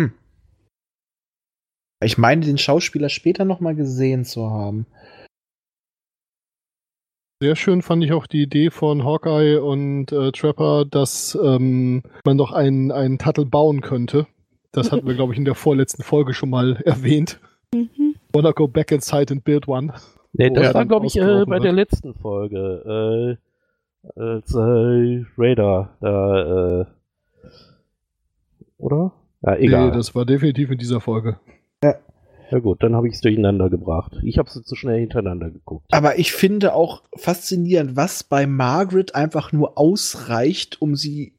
Hm. 0.00 0.12
Ich 2.02 2.18
meine, 2.18 2.44
den 2.44 2.58
Schauspieler 2.58 3.08
später 3.08 3.44
noch 3.44 3.60
mal 3.60 3.74
gesehen 3.74 4.24
zu 4.24 4.50
haben. 4.50 4.86
Sehr 7.40 7.56
schön 7.56 7.82
fand 7.82 8.02
ich 8.02 8.12
auch 8.12 8.26
die 8.26 8.42
Idee 8.42 8.70
von 8.70 9.04
Hawkeye 9.04 9.58
und 9.58 10.10
äh, 10.10 10.32
Trapper, 10.32 10.86
dass 10.86 11.38
ähm, 11.42 12.02
man 12.24 12.38
doch 12.38 12.52
einen, 12.52 12.90
einen 12.90 13.18
Tuttle 13.18 13.44
bauen 13.44 13.82
könnte. 13.82 14.26
Das 14.72 14.90
hatten 14.90 15.06
wir, 15.06 15.14
glaube 15.14 15.32
ich, 15.32 15.38
in 15.38 15.44
der 15.44 15.54
vorletzten 15.54 16.02
Folge 16.02 16.32
schon 16.32 16.50
mal 16.50 16.76
erwähnt. 16.84 17.40
Mhm. 17.74 18.14
Wanna 18.32 18.52
go 18.52 18.66
back 18.68 18.90
inside 18.90 19.32
and 19.32 19.44
build 19.44 19.68
one. 19.68 19.92
Nee, 20.32 20.50
das 20.50 20.74
war, 20.74 20.84
glaube 20.86 21.06
ich, 21.06 21.16
äh, 21.16 21.44
bei 21.46 21.58
der 21.58 21.72
letzten 21.72 22.14
Folge. 22.14 23.38
Äh, 23.38 24.20
als 24.20 24.54
äh, 24.54 25.24
Raider 25.36 25.96
da, 26.00 26.80
äh, 26.80 26.86
oder? 28.78 29.12
Ja, 29.42 29.56
egal. 29.56 29.86
Nee, 29.86 29.96
das 29.96 30.14
war 30.14 30.24
definitiv 30.24 30.70
in 30.70 30.78
dieser 30.78 31.00
Folge. 31.00 31.38
Ja 32.50 32.58
gut, 32.60 32.82
dann 32.82 32.94
habe 32.94 33.08
ich 33.08 33.14
es 33.14 33.20
durcheinander 33.20 33.68
gebracht. 33.68 34.12
Ich 34.22 34.38
habe 34.38 34.48
es 34.48 34.62
zu 34.62 34.76
schnell 34.76 35.00
hintereinander 35.00 35.50
geguckt. 35.50 35.86
Aber 35.90 36.18
ich 36.18 36.32
finde 36.32 36.74
auch 36.74 37.02
faszinierend, 37.16 37.96
was 37.96 38.22
bei 38.22 38.46
Margaret 38.46 39.14
einfach 39.14 39.52
nur 39.52 39.76
ausreicht, 39.76 40.80
um 40.80 40.94
sie, 40.94 41.34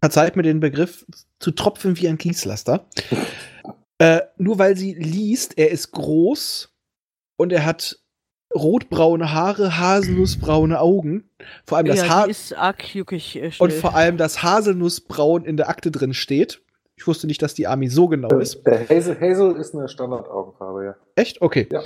verzeiht 0.00 0.36
mir 0.36 0.42
den 0.42 0.60
Begriff, 0.60 1.04
zu 1.40 1.50
tropfen 1.50 1.98
wie 1.98 2.08
ein 2.08 2.18
Kieslaster. 2.18 2.86
äh, 3.98 4.20
nur 4.38 4.58
weil 4.58 4.76
sie 4.76 4.94
liest, 4.94 5.58
er 5.58 5.70
ist 5.70 5.90
groß 5.90 6.72
und 7.36 7.52
er 7.52 7.64
hat 7.64 7.98
rotbraune 8.54 9.32
Haare, 9.32 9.78
haselnussbraune 9.78 10.78
Augen. 10.78 11.30
Vor 11.64 11.78
allem 11.78 11.86
das 11.88 12.00
ja, 12.00 12.08
Haar 12.08 12.24
die 12.26 12.30
ist 12.30 12.54
arg 12.54 12.94
juckig. 12.94 13.36
Äh, 13.36 13.50
und 13.58 13.72
vor 13.72 13.96
allem 13.96 14.16
das 14.16 14.42
Haselnussbraun 14.42 15.44
in 15.44 15.56
der 15.56 15.68
Akte 15.68 15.90
drin 15.90 16.14
steht. 16.14 16.62
Ich 16.96 17.06
wusste 17.06 17.26
nicht, 17.26 17.42
dass 17.42 17.54
die 17.54 17.66
Army 17.66 17.88
so 17.88 18.08
genau 18.08 18.28
ist. 18.38 18.64
Der 18.66 18.88
Hazel, 18.88 19.18
Hazel 19.20 19.56
ist 19.56 19.74
eine 19.74 19.88
Standardaugenfarbe, 19.88 20.84
ja. 20.84 20.96
Echt? 21.16 21.40
Okay. 21.40 21.68
Ja. 21.70 21.82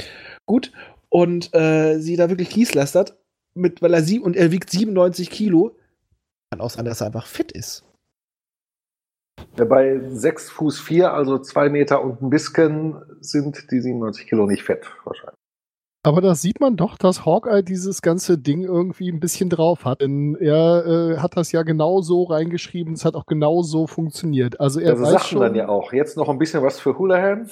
Gut. 0.47 0.73
Und 1.09 1.55
äh, 1.55 1.99
sie 1.99 2.17
da 2.17 2.29
wirklich 2.29 2.51
kieslästert, 2.51 3.17
mit, 3.55 3.81
weil 3.81 3.95
er 3.95 4.03
sie 4.03 4.19
und 4.21 4.37
er 4.37 4.51
wiegt 4.51 4.71
97 4.71 5.31
Kilo. 5.31 5.77
Kann 6.51 6.61
auch 6.61 6.71
sein, 6.71 6.85
dass 6.85 7.01
er 7.01 7.07
einfach 7.07 7.27
fit 7.27 7.53
ist. 7.53 7.85
Ja, 9.57 9.65
Bei 9.65 10.01
6 10.01 10.51
Fuß 10.51 10.81
4, 10.81 11.13
also 11.13 11.39
2 11.39 11.69
Meter 11.69 12.03
und 12.03 12.21
ein 12.23 12.31
bisschen, 12.31 13.03
sind 13.21 13.71
die 13.71 13.81
97 13.81 14.27
Kilo 14.27 14.47
nicht 14.47 14.65
fett, 14.65 14.87
wahrscheinlich. 15.05 15.36
Aber 16.07 16.21
da 16.21 16.37
sieht 16.37 16.61
man 16.61 16.77
doch, 16.77 16.97
dass 16.97 17.27
Hawkeye 17.27 17.63
dieses 17.65 18.01
ganze 18.01 18.39
Ding 18.39 18.63
irgendwie 18.63 19.11
ein 19.11 19.19
bisschen 19.19 19.51
drauf 19.51 19.85
hat. 19.85 20.03
Denn 20.03 20.37
er 20.37 20.87
äh, 20.87 21.17
hat 21.19 21.37
das 21.37 21.51
ja 21.51 21.65
genau 21.65 22.01
so 22.01 22.23
reingeschrieben, 22.23 22.95
es 22.95 23.05
hat 23.05 23.17
auch 23.17 23.27
genau 23.27 23.63
so 23.63 23.89
funktioniert. 23.89 24.61
Also 24.61 24.79
er 24.79 24.91
Also 24.93 25.03
weiß 25.03 25.11
Sachen 25.11 25.27
schon, 25.29 25.41
dann 25.41 25.55
ja 25.57 25.69
auch. 25.69 25.93
Jetzt 25.93 26.17
noch 26.17 26.29
ein 26.29 26.39
bisschen 26.39 26.63
was 26.63 26.79
für 26.79 26.97
Houlihan. 26.97 27.51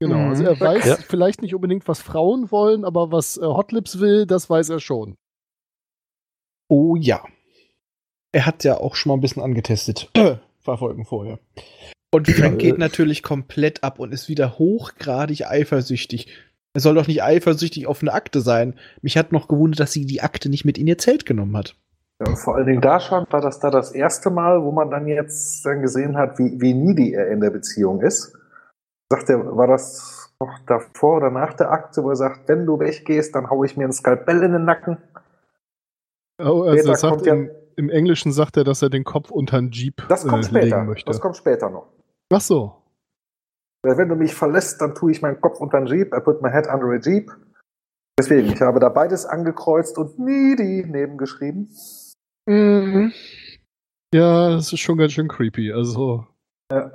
genau, 0.00 0.28
also 0.28 0.44
er 0.44 0.56
Mhm. 0.56 0.60
weiß 0.60 0.84
Ja. 0.84 0.96
vielleicht 0.96 1.40
nicht 1.40 1.54
unbedingt, 1.54 1.88
was 1.88 2.00
Frauen 2.02 2.50
wollen, 2.50 2.84
aber 2.84 3.10
was 3.10 3.38
äh, 3.38 3.40
Hotlips 3.46 3.98
will, 4.00 4.26
das 4.26 4.50
weiß 4.50 4.68
er 4.68 4.80
schon. 4.80 5.16
Oh 6.68 6.94
ja. 6.94 7.24
Er 8.32 8.44
hat 8.44 8.64
ja 8.64 8.76
auch 8.78 8.96
schon 8.96 9.08
mal 9.08 9.16
ein 9.16 9.22
bisschen 9.22 9.42
angetestet. 9.42 10.10
Äh, 10.12 10.36
paar 10.62 10.76
Folgen 10.76 11.06
vorher. 11.06 11.38
Und 12.10 12.28
Frank 12.28 12.58
geht 12.58 12.76
äh, 12.76 12.78
natürlich 12.78 13.22
komplett 13.22 13.82
ab 13.82 13.98
und 13.98 14.12
ist 14.12 14.28
wieder 14.28 14.58
hochgradig 14.58 15.46
eifersüchtig. 15.46 16.28
Er 16.74 16.80
soll 16.80 16.94
doch 16.94 17.06
nicht 17.06 17.22
eifersüchtig 17.22 17.86
auf 17.86 18.02
eine 18.02 18.12
Akte 18.12 18.40
sein. 18.40 18.74
Mich 19.02 19.16
hat 19.16 19.32
noch 19.32 19.48
gewundert, 19.48 19.80
dass 19.80 19.92
sie 19.92 20.06
die 20.06 20.20
Akte 20.20 20.48
nicht 20.48 20.64
mit 20.64 20.78
in 20.78 20.86
ihr 20.86 20.98
Zelt 20.98 21.26
genommen 21.26 21.56
hat. 21.56 21.76
Ja, 22.24 22.34
vor 22.34 22.56
allen 22.56 22.66
Dingen 22.66 22.80
da 22.80 23.00
schon 23.00 23.26
war 23.30 23.40
das 23.40 23.60
da 23.60 23.70
das 23.70 23.92
erste 23.92 24.30
Mal, 24.30 24.62
wo 24.62 24.72
man 24.72 24.90
dann 24.90 25.06
jetzt 25.06 25.64
dann 25.64 25.82
gesehen 25.82 26.16
hat, 26.16 26.38
wie, 26.38 26.60
wie 26.60 26.74
needy 26.74 27.14
er 27.14 27.28
in 27.28 27.40
der 27.40 27.50
Beziehung 27.50 28.00
ist. 28.00 28.36
Sagt 29.10 29.30
er, 29.30 29.56
war 29.56 29.68
das 29.68 30.32
noch 30.40 30.58
davor 30.66 31.18
oder 31.18 31.30
nach 31.30 31.54
der 31.54 31.70
Akte, 31.70 32.02
wo 32.02 32.10
er 32.10 32.16
sagt, 32.16 32.48
wenn 32.48 32.66
du 32.66 32.78
weggehst, 32.78 33.34
dann 33.34 33.50
hau 33.50 33.64
ich 33.64 33.76
mir 33.76 33.84
ein 33.84 33.92
Skalpell 33.92 34.42
in 34.42 34.52
den 34.52 34.64
Nacken. 34.64 34.98
Oh, 36.40 36.62
also 36.62 36.88
er 36.90 36.96
sagt 36.96 37.26
im, 37.26 37.50
im 37.76 37.90
Englischen 37.90 38.32
sagt 38.32 38.56
er, 38.56 38.64
dass 38.64 38.82
er 38.82 38.90
den 38.90 39.04
Kopf 39.04 39.30
unter 39.30 39.58
den 39.58 39.70
Jeep 39.70 40.04
Das 40.08 40.26
kommt 40.26 40.44
äh, 40.44 40.48
später. 40.48 40.76
legen 40.76 40.86
möchte. 40.86 41.06
Das 41.06 41.20
kommt 41.20 41.36
später 41.36 41.70
noch. 41.70 41.86
Ach 42.32 42.40
so. 42.40 42.77
Weil 43.84 43.96
Wenn 43.96 44.08
du 44.08 44.16
mich 44.16 44.34
verlässt, 44.34 44.80
dann 44.80 44.94
tue 44.94 45.12
ich 45.12 45.22
meinen 45.22 45.40
Kopf 45.40 45.60
unter 45.60 45.78
den 45.80 45.86
Jeep. 45.86 46.12
I 46.14 46.20
put 46.20 46.42
my 46.42 46.50
head 46.50 46.66
under 46.66 46.88
a 46.88 46.96
Jeep. 46.98 47.30
Deswegen, 48.18 48.52
ich 48.52 48.60
habe 48.60 48.80
da 48.80 48.88
beides 48.88 49.24
angekreuzt 49.26 49.96
und 49.98 50.18
needy 50.18 50.84
nebengeschrieben. 50.88 51.70
Mhm. 52.48 53.12
Ja, 54.12 54.50
das 54.50 54.72
ist 54.72 54.80
schon 54.80 54.98
ganz 54.98 55.12
schön 55.12 55.28
creepy. 55.28 55.72
Also, 55.72 56.26
Ja. 56.72 56.90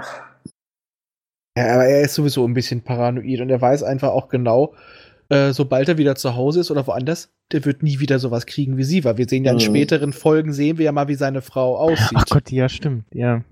Ja, 1.57 1.75
aber 1.75 1.85
er 1.85 2.01
ist 2.01 2.15
sowieso 2.15 2.43
ein 2.47 2.55
bisschen 2.55 2.81
paranoid 2.83 3.39
und 3.39 3.49
er 3.49 3.61
weiß 3.61 3.83
einfach 3.83 4.09
auch 4.09 4.27
genau, 4.27 4.73
äh, 5.29 5.53
sobald 5.53 5.87
er 5.87 5.99
wieder 5.99 6.15
zu 6.15 6.35
Hause 6.35 6.61
ist 6.61 6.71
oder 6.71 6.87
woanders, 6.87 7.29
der 7.51 7.63
wird 7.63 7.83
nie 7.83 7.99
wieder 7.99 8.17
sowas 8.17 8.47
kriegen 8.47 8.75
wie 8.77 8.83
sie, 8.83 9.05
weil 9.05 9.17
wir 9.19 9.29
sehen 9.29 9.43
ja 9.45 9.51
in 9.51 9.57
Mhm. 9.57 9.61
späteren 9.61 10.13
Folgen, 10.13 10.51
sehen 10.51 10.79
wir 10.79 10.85
ja 10.85 10.91
mal, 10.91 11.07
wie 11.07 11.15
seine 11.15 11.43
Frau 11.43 11.77
aussieht. 11.77 12.15
Ach 12.15 12.25
Gott, 12.27 12.49
ja, 12.51 12.67
stimmt, 12.69 13.05
ja. 13.13 13.43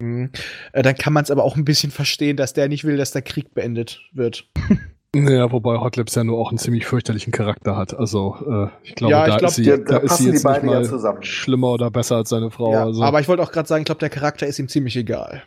Mhm. 0.00 0.30
Äh, 0.72 0.82
dann 0.82 0.94
kann 0.96 1.12
man 1.12 1.24
es 1.24 1.30
aber 1.30 1.44
auch 1.44 1.56
ein 1.56 1.64
bisschen 1.64 1.90
verstehen, 1.92 2.36
dass 2.36 2.52
der 2.54 2.68
nicht 2.68 2.84
will, 2.84 2.96
dass 2.96 3.10
der 3.12 3.22
Krieg 3.22 3.54
beendet 3.54 4.00
wird. 4.12 4.48
naja, 5.14 5.50
wobei 5.52 5.76
Hotlips 5.78 6.14
ja 6.14 6.24
nur 6.24 6.38
auch 6.38 6.50
einen 6.50 6.58
ziemlich 6.58 6.86
fürchterlichen 6.86 7.32
Charakter 7.32 7.76
hat. 7.76 7.94
Also, 7.94 8.36
äh, 8.48 8.68
ich 8.82 8.94
glaube, 8.94 9.12
Ja, 9.12 9.26
ich 9.26 9.32
da, 9.32 9.38
glaub, 9.38 9.50
ist 9.50 9.56
sie, 9.56 9.64
Da, 9.64 9.76
da 9.76 9.84
da 9.84 9.96
ist 9.98 10.02
sie 10.02 10.06
passen 10.08 10.22
die 10.22 10.28
jetzt 10.28 10.34
nicht 10.34 10.42
beiden 10.44 10.68
ja 10.70 10.74
mal 10.76 10.84
zusammen. 10.84 11.22
schlimmer 11.22 11.72
oder 11.72 11.90
besser 11.90 12.16
als 12.16 12.28
seine 12.30 12.50
Frau. 12.50 12.72
Ja, 12.72 12.84
also. 12.84 13.02
Aber 13.02 13.20
ich 13.20 13.28
wollte 13.28 13.42
auch 13.42 13.52
gerade 13.52 13.68
sagen, 13.68 13.82
ich 13.82 13.86
glaube, 13.86 14.00
der 14.00 14.10
Charakter 14.10 14.46
ist 14.46 14.58
ihm 14.58 14.68
ziemlich 14.68 14.96
egal. 14.96 15.42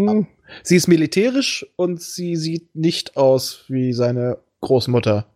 Hm, 0.00 0.26
Sie 0.62 0.76
ist 0.76 0.86
militärisch 0.88 1.66
und 1.76 2.00
sie 2.00 2.36
sieht 2.36 2.74
nicht 2.74 3.16
aus 3.16 3.64
wie 3.68 3.92
seine 3.92 4.38
Großmutter. 4.62 5.26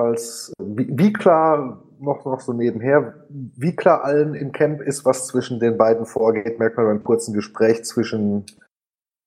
Als, 0.00 0.52
wie, 0.62 0.86
wie 0.90 1.12
klar, 1.12 1.81
noch, 2.02 2.24
noch 2.24 2.40
so 2.40 2.52
nebenher, 2.52 3.26
wie 3.28 3.74
klar 3.74 4.04
allen 4.04 4.34
im 4.34 4.52
Camp 4.52 4.80
ist, 4.80 5.04
was 5.04 5.26
zwischen 5.26 5.60
den 5.60 5.78
beiden 5.78 6.06
vorgeht, 6.06 6.58
merkt 6.58 6.76
man 6.76 6.86
beim 6.86 7.04
kurzen 7.04 7.32
Gespräch 7.34 7.84
zwischen 7.84 8.44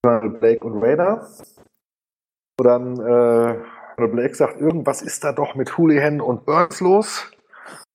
Blake 0.02 0.64
und 0.66 0.84
Raider. 0.84 1.28
Wo 2.58 2.64
dann 2.64 3.00
äh, 3.00 3.60
Blake 4.08 4.36
sagt, 4.36 4.60
irgendwas 4.62 5.02
ist 5.02 5.24
da 5.24 5.32
doch 5.32 5.56
mit 5.56 5.78
Houlihan 5.78 6.22
und 6.22 6.46
Burns 6.46 6.80
los. 6.82 7.32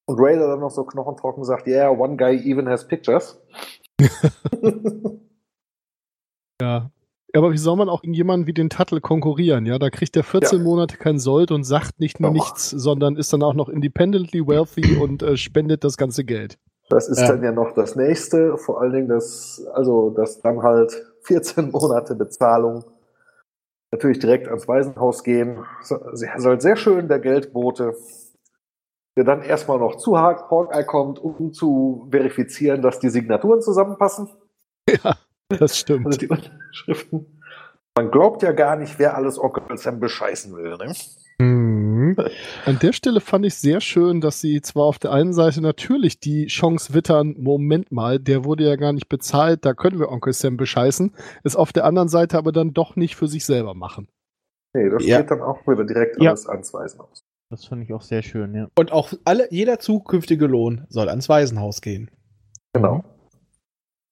Und 0.06 0.18
Raider 0.18 0.48
dann 0.48 0.60
noch 0.60 0.70
so 0.70 0.84
knochentrocken 0.84 1.44
sagt, 1.44 1.66
yeah, 1.66 1.88
one 1.88 2.16
guy 2.16 2.36
even 2.44 2.68
has 2.68 2.86
pictures. 2.86 3.40
ja. 6.60 6.90
Aber 7.34 7.52
wie 7.52 7.58
soll 7.58 7.76
man 7.76 7.88
auch 7.88 8.02
gegen 8.02 8.14
jemanden 8.14 8.46
wie 8.46 8.52
den 8.52 8.70
Tuttle 8.70 9.00
konkurrieren? 9.00 9.66
Ja, 9.66 9.78
da 9.78 9.90
kriegt 9.90 10.16
er 10.16 10.24
14 10.24 10.58
Ja. 10.58 10.64
Monate 10.64 10.96
kein 10.96 11.18
Sold 11.18 11.50
und 11.52 11.64
sagt 11.64 12.00
nicht 12.00 12.18
nur 12.20 12.30
Doch. 12.30 12.34
nichts, 12.34 12.70
sondern 12.70 13.16
ist 13.16 13.32
dann 13.32 13.42
auch 13.42 13.54
noch 13.54 13.68
independently 13.68 14.46
wealthy 14.46 14.96
und 14.96 15.22
äh, 15.22 15.36
spendet 15.36 15.84
das 15.84 15.96
ganze 15.96 16.24
Geld. 16.24 16.58
Das 16.88 17.08
ist 17.08 17.20
Ja. 17.20 17.28
dann 17.28 17.42
ja 17.44 17.52
noch 17.52 17.72
das 17.72 17.94
nächste, 17.94 18.56
vor 18.58 18.80
allen 18.80 18.92
Dingen 18.92 19.08
das, 19.08 19.64
also 19.74 20.10
das 20.10 20.40
dann 20.40 20.62
halt 20.62 21.06
14 21.22 21.70
Monate 21.70 22.16
Bezahlung 22.16 22.84
natürlich 23.92 24.18
direkt 24.18 24.48
ans 24.48 24.66
Waisenhaus 24.66 25.22
gehen. 25.22 25.64
Sie 26.12 26.26
soll 26.38 26.60
sehr 26.60 26.76
schön 26.76 27.06
der 27.08 27.18
Geldbote, 27.20 27.94
der 29.16 29.24
dann 29.24 29.42
erstmal 29.42 29.78
noch 29.78 29.96
zu 29.96 30.16
Haw- 30.16 30.48
Hawkeye 30.50 30.84
kommt, 30.84 31.18
um 31.20 31.52
zu 31.52 32.08
verifizieren, 32.10 32.82
dass 32.82 32.98
die 32.98 33.08
Signaturen 33.10 33.60
zusammenpassen, 33.62 34.28
Ja, 34.88 35.16
das 35.50 35.60
also 35.62 35.74
stimmt. 35.74 36.20
die 36.22 36.28
Unterschriften. 36.28 37.26
Man 37.96 38.10
glaubt 38.10 38.42
ja 38.42 38.52
gar 38.52 38.76
nicht, 38.76 38.98
wer 38.98 39.16
alles 39.16 39.38
Onkel 39.38 39.62
Sam 39.76 40.00
bescheißen 40.00 40.54
will. 40.56 40.76
Ne? 40.76 40.94
Mhm. 41.38 42.16
An 42.66 42.78
der 42.80 42.92
Stelle 42.92 43.20
fand 43.20 43.44
ich 43.46 43.54
sehr 43.56 43.80
schön, 43.80 44.20
dass 44.20 44.40
sie 44.40 44.60
zwar 44.62 44.84
auf 44.84 44.98
der 44.98 45.12
einen 45.12 45.32
Seite 45.32 45.60
natürlich 45.60 46.20
die 46.20 46.46
Chance 46.46 46.94
wittern, 46.94 47.34
Moment 47.38 47.90
mal, 47.92 48.18
der 48.18 48.44
wurde 48.44 48.64
ja 48.64 48.76
gar 48.76 48.92
nicht 48.92 49.08
bezahlt, 49.08 49.64
da 49.64 49.74
können 49.74 49.98
wir 49.98 50.10
Onkel 50.10 50.32
Sam 50.32 50.56
bescheißen, 50.56 51.14
es 51.44 51.56
auf 51.56 51.72
der 51.72 51.84
anderen 51.84 52.08
Seite 52.08 52.38
aber 52.38 52.52
dann 52.52 52.72
doch 52.72 52.94
nicht 52.96 53.16
für 53.16 53.26
sich 53.28 53.44
selber 53.44 53.74
machen. 53.74 54.08
Nee, 54.74 54.88
das 54.88 55.04
Ja. 55.04 55.18
geht 55.20 55.30
dann 55.30 55.42
auch 55.42 55.66
wieder 55.66 55.84
direkt 55.84 56.20
Ja. 56.22 56.30
alles 56.30 56.46
ans 56.46 56.72
Waisenhaus. 56.72 57.24
Das 57.50 57.64
fand 57.64 57.82
ich 57.82 57.92
auch 57.92 58.02
sehr 58.02 58.22
schön, 58.22 58.54
ja. 58.54 58.68
Und 58.78 58.92
auch 58.92 59.12
alle, 59.24 59.48
jeder 59.52 59.80
zukünftige 59.80 60.46
Lohn 60.46 60.84
soll 60.88 61.08
ans 61.08 61.28
Waisenhaus 61.28 61.80
gehen. 61.80 62.10
Genau. 62.74 63.02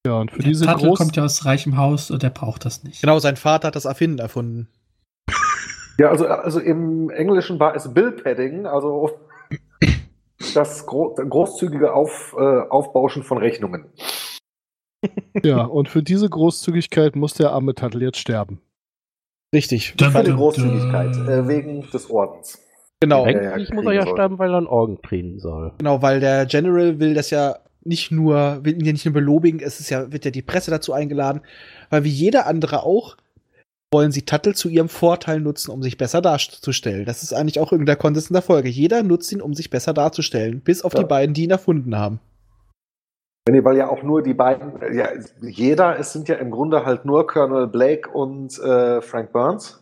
Ja, 0.05 0.19
und 0.19 0.31
für 0.31 0.39
Der 0.39 0.49
diese 0.49 0.65
Tuttle 0.65 0.87
groß 0.87 0.97
kommt 0.97 1.15
ja 1.15 1.25
aus 1.25 1.45
reichem 1.45 1.77
Haus 1.77 2.09
und 2.09 2.23
der 2.23 2.29
braucht 2.29 2.65
das 2.65 2.83
nicht. 2.83 3.01
Genau, 3.01 3.19
sein 3.19 3.35
Vater 3.35 3.67
hat 3.67 3.75
das 3.75 3.85
Erfinden 3.85 4.19
erfunden. 4.19 4.69
Ja, 5.97 6.09
also, 6.09 6.27
also 6.27 6.61
im 6.61 7.09
Englischen 7.09 7.59
war 7.59 7.75
es 7.75 7.93
Bill 7.93 8.13
Padding, 8.13 8.65
also 8.65 9.19
das 10.53 10.85
gro 10.85 11.13
großzügige 11.13 11.93
Auf, 11.93 12.33
äh, 12.39 12.61
Aufbauschen 12.69 13.23
von 13.23 13.37
Rechnungen. 13.37 13.85
ja, 15.43 15.63
und 15.63 15.89
für 15.89 16.01
diese 16.01 16.29
Großzügigkeit 16.29 17.17
muss 17.17 17.33
der 17.33 17.51
arme 17.51 17.75
Tuttle 17.75 18.05
jetzt 18.05 18.19
sterben. 18.19 18.61
Richtig. 19.53 19.95
Keine 19.97 20.29
dum, 20.29 20.37
Großzügigkeit, 20.37 21.15
äh, 21.27 21.47
wegen 21.47 21.81
des 21.91 22.09
Ordens. 22.09 22.59
Genau. 23.01 23.23
Eigentlich 23.23 23.71
muss 23.71 23.85
er 23.85 23.93
ja 23.93 24.03
soll. 24.03 24.13
sterben, 24.13 24.39
weil 24.39 24.51
er 24.51 24.61
ein 24.61 24.67
Orgen 24.67 25.01
kriegen 25.01 25.39
soll. 25.39 25.73
Genau, 25.77 26.01
weil 26.01 26.19
der 26.19 26.45
General 26.45 26.99
will 26.99 27.13
das 27.13 27.29
ja 27.29 27.57
nicht 27.83 28.11
nur, 28.11 28.59
will 28.63 28.73
ihn 28.73 28.85
ja 28.85 28.91
nicht 28.91 29.05
nur 29.05 29.13
belobigen, 29.13 29.59
es 29.59 29.79
ist 29.79 29.89
ja, 29.89 30.11
wird 30.11 30.25
ja 30.25 30.31
die 30.31 30.41
Presse 30.41 30.71
dazu 30.71 30.93
eingeladen, 30.93 31.41
weil 31.89 32.03
wie 32.03 32.09
jeder 32.09 32.45
andere 32.47 32.83
auch, 32.83 33.17
wollen 33.91 34.11
sie 34.11 34.21
Tuttle 34.21 34.53
zu 34.53 34.69
ihrem 34.69 34.89
Vorteil 34.89 35.39
nutzen, 35.39 35.71
um 35.71 35.81
sich 35.81 35.97
besser 35.97 36.21
darzustellen. 36.21 37.05
Das 37.05 37.23
ist 37.23 37.33
eigentlich 37.33 37.59
auch 37.59 37.71
irgendein 37.71 37.97
Konsens 37.97 38.29
in 38.29 38.33
der 38.33 38.43
Folge. 38.43 38.69
Jeder 38.69 39.01
nutzt 39.01 39.31
ihn, 39.31 39.41
um 39.41 39.55
sich 39.55 39.69
besser 39.69 39.93
darzustellen, 39.93 40.61
bis 40.61 40.83
auf 40.83 40.93
Ja. 40.93 40.99
die 40.99 41.05
beiden, 41.05 41.33
die 41.33 41.45
ihn 41.45 41.51
erfunden 41.51 41.97
haben. 41.97 42.19
Nee, 43.49 43.63
weil 43.63 43.77
ja 43.77 43.89
auch 43.89 44.03
nur 44.03 44.21
die 44.21 44.35
beiden, 44.35 44.73
ja, 44.95 45.07
jeder, 45.41 45.97
es 45.97 46.13
sind 46.13 46.27
ja 46.27 46.35
im 46.35 46.51
Grunde 46.51 46.85
halt 46.85 47.05
nur 47.05 47.25
Colonel 47.25 47.65
Blake 47.65 48.07
und 48.11 48.59
äh, 48.59 49.01
Frank 49.01 49.31
Burns. 49.31 49.81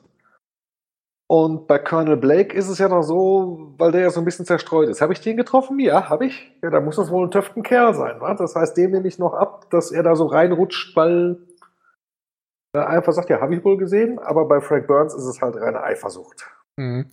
Und 1.30 1.68
bei 1.68 1.78
Colonel 1.78 2.16
Blake 2.16 2.56
ist 2.56 2.70
es 2.70 2.78
ja 2.78 2.88
noch 2.88 3.02
so, 3.04 3.74
weil 3.78 3.92
der 3.92 4.02
ja 4.02 4.10
so 4.12 4.22
ein 4.22 4.26
bisschen 4.26 4.46
zerstreut 4.46 4.88
ist. 4.88 5.02
Habe 5.02 5.12
ich 5.12 5.20
den 5.20 5.36
getroffen? 5.36 5.78
Ja, 5.80 6.10
habe 6.10 6.26
ich. 6.26 6.52
Ja, 6.64 6.70
da 6.70 6.80
muss 6.80 6.96
das 6.96 7.12
wohl 7.12 7.28
ein 7.28 7.32
töften 7.32 7.64
Kerl 7.64 7.94
sein, 7.94 8.22
wa? 8.22 8.34
Das 8.34 8.56
heißt, 8.56 8.78
dem 8.78 8.92
nehme 8.92 9.08
ich 9.10 9.20
noch 9.20 9.34
ab, 9.34 9.70
dass 9.70 9.92
er 9.92 10.04
da 10.04 10.16
so 10.16 10.28
reinrutscht, 10.28 10.96
weil 10.96 11.38
er 12.74 12.88
einfach 12.88 13.12
sagt, 13.12 13.30
ja, 13.30 13.42
habe 13.42 13.56
ich 13.56 13.66
wohl 13.66 13.76
gesehen. 13.78 14.20
Aber 14.20 14.48
bei 14.48 14.62
Frank 14.62 14.88
Burns 14.88 15.14
ist 15.14 15.26
es 15.26 15.42
halt 15.42 15.58
reine 15.58 15.84
Eifersucht. 15.84 16.46
Mhm. 16.78 17.08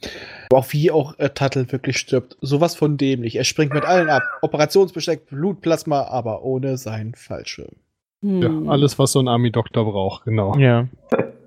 Aber 0.50 0.60
auch 0.60 0.66
wie 0.72 0.92
auch 0.92 1.18
äh, 1.18 1.30
Tuttle 1.30 1.72
wirklich 1.72 1.98
stirbt. 1.98 2.36
Sowas 2.40 2.76
von 2.76 2.96
dämlich. 2.96 3.34
Er 3.34 3.44
springt 3.44 3.74
mit 3.74 3.84
allen 3.84 4.10
ab. 4.10 4.22
Operationsbesteck, 4.42 5.26
Blutplasma, 5.26 6.02
aber 6.04 6.42
ohne 6.44 6.76
sein 6.76 7.14
Fallschirm. 7.16 7.72
Ja, 8.22 8.48
Hm. 8.48 8.70
alles, 8.70 8.98
was 8.98 9.12
so 9.12 9.20
ein 9.20 9.28
Army-Doktor 9.28 9.84
braucht, 9.84 10.24
genau. 10.24 10.56
Ja. 10.56 10.86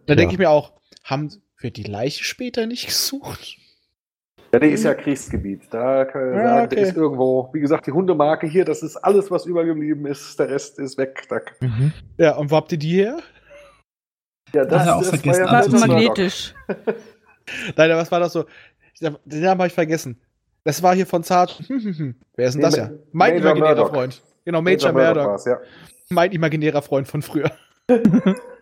Da 0.06 0.16
denke 0.16 0.34
ich 0.34 0.38
mir 0.38 0.50
auch, 0.50 0.74
haben 1.04 1.32
wir 1.60 1.72
die 1.72 1.84
Leiche 1.84 2.24
später 2.24 2.66
nicht 2.66 2.86
gesucht? 2.88 3.58
Ja, 4.54 4.60
die 4.60 4.68
ist 4.70 4.86
ja 4.86 4.94
Kriegsgebiet. 4.94 5.64
Da 5.72 6.06
kann 6.06 6.34
Ja, 6.34 6.44
sagen, 6.44 6.66
okay. 6.68 6.76
der 6.76 6.88
ist 6.88 6.96
irgendwo, 6.96 7.50
wie 7.54 7.60
gesagt, 7.60 7.86
die 7.88 7.92
Hundemarke 7.92 8.48
hier, 8.48 8.64
das 8.64 8.82
ist 8.82 8.96
alles, 8.96 9.30
was 9.30 9.46
übergeblieben 9.46 10.06
ist. 10.06 10.40
Der 10.40 10.50
Rest 10.50 10.80
ist 10.80 10.98
weg. 10.98 11.26
Da, 11.30 11.42
Mhm. 11.60 11.92
Ja, 12.18 12.36
und 12.38 12.50
wo 12.50 12.56
habt 12.56 12.72
ihr 12.72 12.78
die 12.78 12.96
her? 12.96 13.20
ja, 14.54 14.62
Hat 14.62 14.72
er 14.72 14.96
auch 14.96 15.00
das 15.02 15.10
vergessen 15.10 15.44
war 15.44 15.52
ja 15.52 15.60
anzuziehen. 15.60 15.88
magnetisch. 15.90 16.56
Nein, 17.76 17.90
was 17.92 18.10
war 18.12 18.20
das 18.22 18.34
so? 18.34 18.46
Den 19.02 19.18
Namen 19.26 19.60
habe 19.60 19.68
ich 19.68 19.74
vergessen. 19.74 20.22
Das 20.64 20.82
war 20.82 20.96
hier 20.96 21.06
von 21.06 21.24
Zart. 21.24 21.52
Hm, 21.68 21.80
hm, 21.84 21.98
hm. 21.98 22.16
Wer 22.36 22.48
ist 22.48 22.54
denn 22.54 22.62
Nee, 22.62 22.68
das 22.68 22.76
ja? 22.78 22.90
Mein 23.12 23.34
Major 23.36 23.52
imaginärer 23.52 23.76
Murdoch. 23.76 23.90
Freund. 23.94 24.24
Genau, 24.46 24.62
Major, 24.62 24.92
Murdoch. 24.94 25.26
war's, 25.28 25.46
ja. 25.46 25.60
Mein 26.10 26.32
imaginärer 26.32 26.82
Freund 26.82 27.08
von 27.08 27.22
früher. 27.22 27.52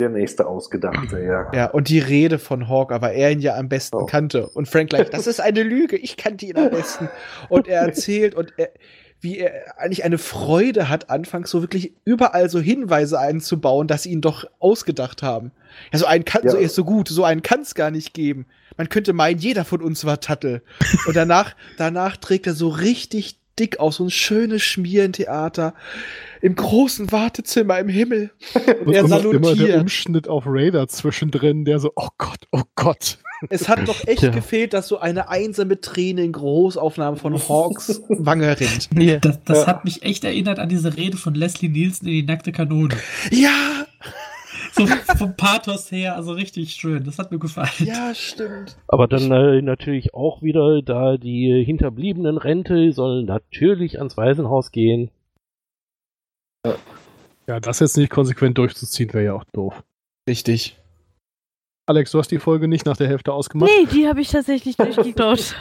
Der 0.00 0.10
nächste 0.10 0.46
Ausgedachte, 0.46 1.20
ja. 1.24 1.50
Ja, 1.52 1.66
und 1.70 1.88
die 1.88 1.98
Rede 1.98 2.38
von 2.38 2.68
Hawk, 2.68 2.92
weil 3.00 3.16
er 3.16 3.32
ihn 3.32 3.40
ja 3.40 3.56
am 3.56 3.68
besten 3.68 3.96
Oh. 3.96 4.06
kannte. 4.06 4.46
Und 4.50 4.68
Frank 4.68 4.90
gleich, 4.90 5.10
das 5.10 5.26
ist 5.26 5.40
eine 5.40 5.62
Lüge, 5.64 5.96
ich 5.96 6.16
kannte 6.16 6.46
ihn 6.46 6.56
am 6.56 6.70
besten. 6.70 7.08
Und 7.48 7.66
er 7.66 7.82
erzählt 7.82 8.34
und 8.36 8.52
er, 8.56 8.70
wie 9.20 9.38
er 9.38 9.76
eigentlich 9.76 10.04
eine 10.04 10.18
Freude 10.18 10.88
hat, 10.88 11.10
anfangs 11.10 11.50
so 11.50 11.62
wirklich 11.62 11.94
überall 12.04 12.48
so 12.48 12.60
Hinweise 12.60 13.18
einzubauen, 13.18 13.88
dass 13.88 14.04
sie 14.04 14.12
ihn 14.12 14.20
doch 14.20 14.44
ausgedacht 14.60 15.24
haben. 15.24 15.50
Ja, 15.92 15.98
so 15.98 16.06
einen 16.06 16.24
kann, 16.24 16.44
Ja. 16.44 16.50
so 16.52 16.56
er 16.58 16.62
ist 16.62 16.76
so 16.76 16.84
gut, 16.84 17.08
so 17.08 17.24
einen 17.24 17.42
kann 17.42 17.62
es 17.62 17.74
gar 17.74 17.90
nicht 17.90 18.14
geben. 18.14 18.46
Man 18.76 18.88
könnte 18.88 19.12
meinen, 19.12 19.40
jeder 19.40 19.64
von 19.64 19.82
uns 19.82 20.04
war 20.04 20.20
Tattel. 20.20 20.62
Und 21.08 21.16
danach, 21.16 21.56
danach 21.76 22.16
trägt 22.16 22.46
er 22.46 22.52
so 22.54 22.68
richtig 22.68 23.40
dick 23.58 23.80
aus, 23.80 23.96
so 23.96 24.04
ein 24.04 24.10
schönes 24.10 24.62
Schmierentheater 24.62 25.74
im 26.40 26.54
großen 26.54 27.10
Wartezimmer 27.10 27.78
im 27.78 27.88
Himmel. 27.88 28.30
Und 28.84 28.92
er 28.94 29.00
immer, 29.04 29.20
immer 29.20 29.32
der 29.32 29.42
salutiert. 29.42 29.80
Umschnitt 29.80 30.28
auf 30.28 30.44
Raider 30.46 30.86
zwischendrin, 30.88 31.64
der 31.64 31.78
so, 31.80 31.92
oh 31.96 32.08
Gott, 32.18 32.40
oh 32.52 32.62
Gott. 32.76 33.18
Es 33.50 33.68
hat 33.68 33.86
doch 33.86 34.04
echt 34.08 34.18
Tja. 34.20 34.30
gefehlt, 34.30 34.72
dass 34.72 34.88
so 34.88 34.98
eine 34.98 35.28
einsame 35.28 35.80
Träne 35.80 36.24
in 36.24 36.32
Großaufnahme 36.32 37.16
von 37.16 37.34
Hawks 37.34 38.02
Wange 38.08 38.58
rinnt. 38.58 38.88
Ja. 38.98 39.18
Das, 39.18 39.38
das 39.44 39.58
Ja. 39.60 39.66
hat 39.68 39.84
mich 39.84 40.02
echt 40.02 40.24
erinnert 40.24 40.58
an 40.58 40.68
diese 40.68 40.96
Rede 40.96 41.16
von 41.16 41.34
Leslie 41.34 41.68
Nielsen 41.68 42.06
in 42.06 42.12
die 42.14 42.22
nackte 42.24 42.50
Kanone. 42.50 42.96
Ja, 43.30 43.86
So 44.72 44.86
vom 44.86 45.36
Pathos 45.36 45.90
her, 45.90 46.16
also 46.16 46.32
richtig 46.32 46.72
schön. 46.72 47.04
Das 47.04 47.18
hat 47.18 47.30
mir 47.30 47.38
gefallen. 47.38 47.68
ja, 47.78 48.14
stimmt. 48.14 48.76
Aber 48.86 49.06
dann 49.06 49.30
äh, 49.30 49.62
natürlich 49.62 50.14
auch 50.14 50.42
wieder, 50.42 50.82
da 50.82 51.16
die 51.16 51.62
hinterbliebenen 51.64 52.38
Rente 52.38 52.92
sollen 52.92 53.26
natürlich 53.26 53.98
ans 53.98 54.16
Waisenhaus 54.16 54.70
gehen. 54.70 55.10
Ja, 57.46 57.60
das 57.60 57.80
jetzt 57.80 57.96
nicht 57.96 58.10
konsequent 58.10 58.58
durchzuziehen, 58.58 59.12
wäre 59.12 59.24
ja 59.24 59.34
auch 59.34 59.44
doof. 59.52 59.82
Richtig. 60.28 60.76
Alex, 61.88 62.10
du 62.10 62.18
hast 62.18 62.30
die 62.30 62.38
Folge 62.38 62.68
nicht 62.68 62.84
nach 62.84 62.98
der 62.98 63.08
Hälfte 63.08 63.32
ausgemacht. 63.32 63.70
Nee, 63.70 63.86
die 63.86 64.06
habe 64.06 64.20
ich 64.20 64.28
tatsächlich 64.28 64.76
durchgeklaut. 64.76 65.56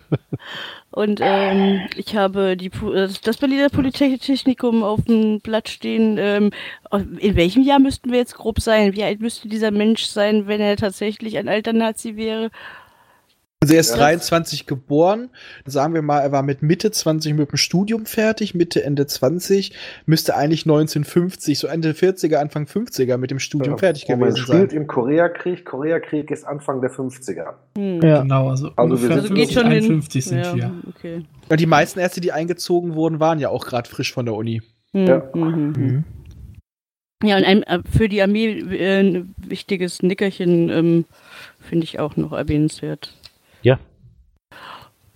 Und 0.92 1.18
ähm, 1.20 1.80
ich 1.96 2.14
habe 2.14 2.56
die, 2.56 2.66
äh, 2.68 3.08
das 3.24 3.36
Berliner 3.36 3.68
Polytechnikum 3.68 4.84
auf 4.84 5.02
dem 5.02 5.40
Blatt 5.40 5.68
stehen. 5.68 6.18
Ähm, 6.18 6.50
in 7.18 7.34
welchem 7.34 7.64
Jahr 7.64 7.80
müssten 7.80 8.12
wir 8.12 8.18
jetzt 8.18 8.36
grob 8.36 8.60
sein? 8.60 8.94
Wie 8.94 9.02
alt 9.02 9.20
müsste 9.20 9.48
dieser 9.48 9.72
Mensch 9.72 10.04
sein, 10.04 10.46
wenn 10.46 10.60
er 10.60 10.76
tatsächlich 10.76 11.36
ein 11.36 11.48
alter 11.48 11.72
Nazi 11.72 12.14
wäre? 12.14 12.50
Also 13.62 13.74
er 13.74 13.80
ist 13.80 13.90
Ja. 13.90 13.96
23 13.98 14.64
geboren. 14.66 15.28
Sagen 15.66 15.92
wir 15.92 16.00
mal, 16.00 16.20
er 16.20 16.32
war 16.32 16.42
mit 16.42 16.62
Mitte 16.62 16.90
20 16.90 17.34
mit 17.34 17.50
dem 17.50 17.58
Studium 17.58 18.06
fertig, 18.06 18.54
Mitte, 18.54 18.82
Ende 18.82 19.06
20. 19.06 19.72
Müsste 20.06 20.34
eigentlich 20.34 20.64
1950, 20.64 21.58
so 21.58 21.66
Ende 21.66 21.92
40er, 21.92 22.36
Anfang 22.36 22.64
50er 22.66 23.18
mit 23.18 23.30
dem 23.30 23.38
Studium 23.38 23.76
fertig 23.76 24.08
Moment, 24.08 24.36
gewesen 24.36 24.42
spielt 24.46 24.70
sein. 24.70 24.80
im 24.80 24.86
Koreakrieg. 24.86 25.66
Koreakrieg 25.66 26.30
ist 26.30 26.44
Anfang 26.44 26.80
der 26.80 26.90
50er. 26.90 27.56
Hm. 27.76 28.00
Ja. 28.00 28.22
Genau, 28.22 28.48
also, 28.48 28.70
Also 28.76 29.02
wir 29.02 29.10
Also 29.10 29.26
sind- 29.26 29.34
geht 29.36 29.48
50, 29.50 29.52
schon 29.52 29.66
51 29.66 30.24
hin. 30.24 30.32
sind 30.32 30.38
ja, 30.38 30.54
wir. 30.56 30.72
Okay. 30.88 31.26
Und 31.50 31.60
die 31.60 31.66
meisten 31.66 31.98
Ärzte, 32.00 32.22
die 32.22 32.32
eingezogen 32.32 32.94
wurden, 32.94 33.20
waren 33.20 33.40
ja 33.40 33.50
auch 33.50 33.66
gerade 33.66 33.90
frisch 33.90 34.12
von 34.14 34.24
der 34.24 34.34
Uni. 34.36 34.62
Hm, 34.94 35.06
Ja. 35.06 35.22
hm, 35.34 35.42
hm, 35.54 35.74
hm. 35.76 35.84
Mhm. 35.86 36.04
Ja, 37.22 37.36
und 37.36 37.44
ein, 37.44 37.62
äh, 37.64 37.80
für 37.94 38.08
die 38.08 38.22
Armee 38.22 38.46
äh, 38.60 39.00
ein 39.00 39.34
wichtiges 39.36 40.02
Nickerchen 40.02 40.70
ähm, 40.70 41.04
finde 41.58 41.84
ich 41.84 41.98
auch 41.98 42.16
noch 42.16 42.32
erwähnenswert. 42.32 43.12
Ja. 43.62 43.78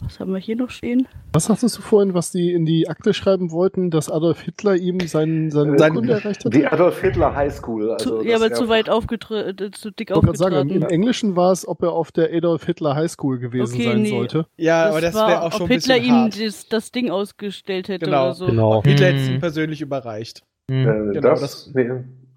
Was 0.01 0.21
haben 0.21 0.33
wir 0.35 0.39
hier 0.39 0.57
noch 0.57 0.69
stehen? 0.69 1.09
Was 1.33 1.47
sagtest 1.47 1.79
du 1.79 1.81
vorhin, 1.81 2.13
was 2.13 2.31
die 2.31 2.53
in 2.53 2.67
die 2.67 2.89
Akte 2.91 3.15
schreiben 3.15 3.51
wollten, 3.51 3.91
dass 3.91 4.11
Adolf 4.11 4.43
Hitler 4.43 4.75
ihm 4.77 5.01
seinen, 5.01 5.51
seine 5.51 5.79
Sein- 5.79 5.93
Urkunde 5.93 6.13
erreicht 6.15 6.45
hat? 6.45 6.53
Die 6.53 6.67
Adolf 6.67 7.01
Hitler 7.01 7.35
High 7.35 7.53
School. 7.55 7.91
Also 7.93 8.19
zu, 8.21 8.25
ja, 8.27 8.35
das 8.35 8.43
aber 8.43 8.53
zu 8.55 8.69
weit 8.69 8.91
aufgetreten, 8.91 9.73
zu 9.73 9.91
dick 9.91 10.11
Ich 10.11 10.15
wollte 10.17 10.27
gerade 10.27 10.39
sagen, 10.39 10.69
im, 10.69 10.83
Englischen 10.83 11.37
war 11.37 11.53
es, 11.53 11.67
ob 11.67 11.83
er 11.83 11.93
auf 11.93 12.13
der 12.13 12.35
Adolf 12.35 12.67
Hitler 12.67 12.95
High 12.97 13.11
School 13.11 13.39
gewesen 13.39 13.75
Okay, 13.77 13.85
sein 13.85 14.03
nee. 14.03 14.11
sollte. 14.11 14.47
Ja, 14.59 14.91
aber 14.91 15.01
das 15.01 15.15
war, 15.15 15.29
wäre 15.29 15.43
auch 15.43 15.53
schon 15.53 15.63
ob 15.63 15.71
ein 15.71 15.75
Hitler 15.81 15.97
ihm 15.97 16.31
das, 16.39 16.69
das 16.69 16.93
Ding 16.93 17.11
ausgestellt 17.11 17.89
hätte 17.89 18.05
Genau. 18.05 18.25
oder 18.25 18.35
so. 18.35 18.47
Genau. 18.47 18.83
Hitler 18.83 19.07
hätte 19.07 19.19
es 19.21 19.29
ihm 19.31 19.41
persönlich 19.41 19.81
überreicht. 19.81 20.43
Mhm. 20.69 20.77
Äh, 20.77 21.13
Genau, 21.15 21.31
das, 21.31 21.41
das- 21.41 21.71
nee, 21.75 21.89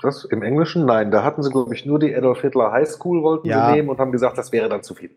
das 0.02 0.24
im 0.26 0.42
Englischen? 0.42 0.86
Nein, 0.86 1.12
da 1.12 1.24
hatten 1.24 1.44
sie, 1.44 1.50
glaube 1.52 1.74
ich, 1.76 1.86
nur 1.86 2.00
die 2.00 2.16
Adolf 2.16 2.42
Hitler 2.42 2.72
High 2.72 2.88
School 2.88 3.24
wollten 3.24 3.48
Ja. 3.50 3.70
sie 3.72 3.76
nehmen 3.76 3.90
und 3.90 3.98
haben 3.98 4.12
gesagt, 4.14 4.38
das 4.38 4.54
wäre 4.54 4.70
dann 4.70 4.84
zu 4.84 4.94
viel. 4.96 5.10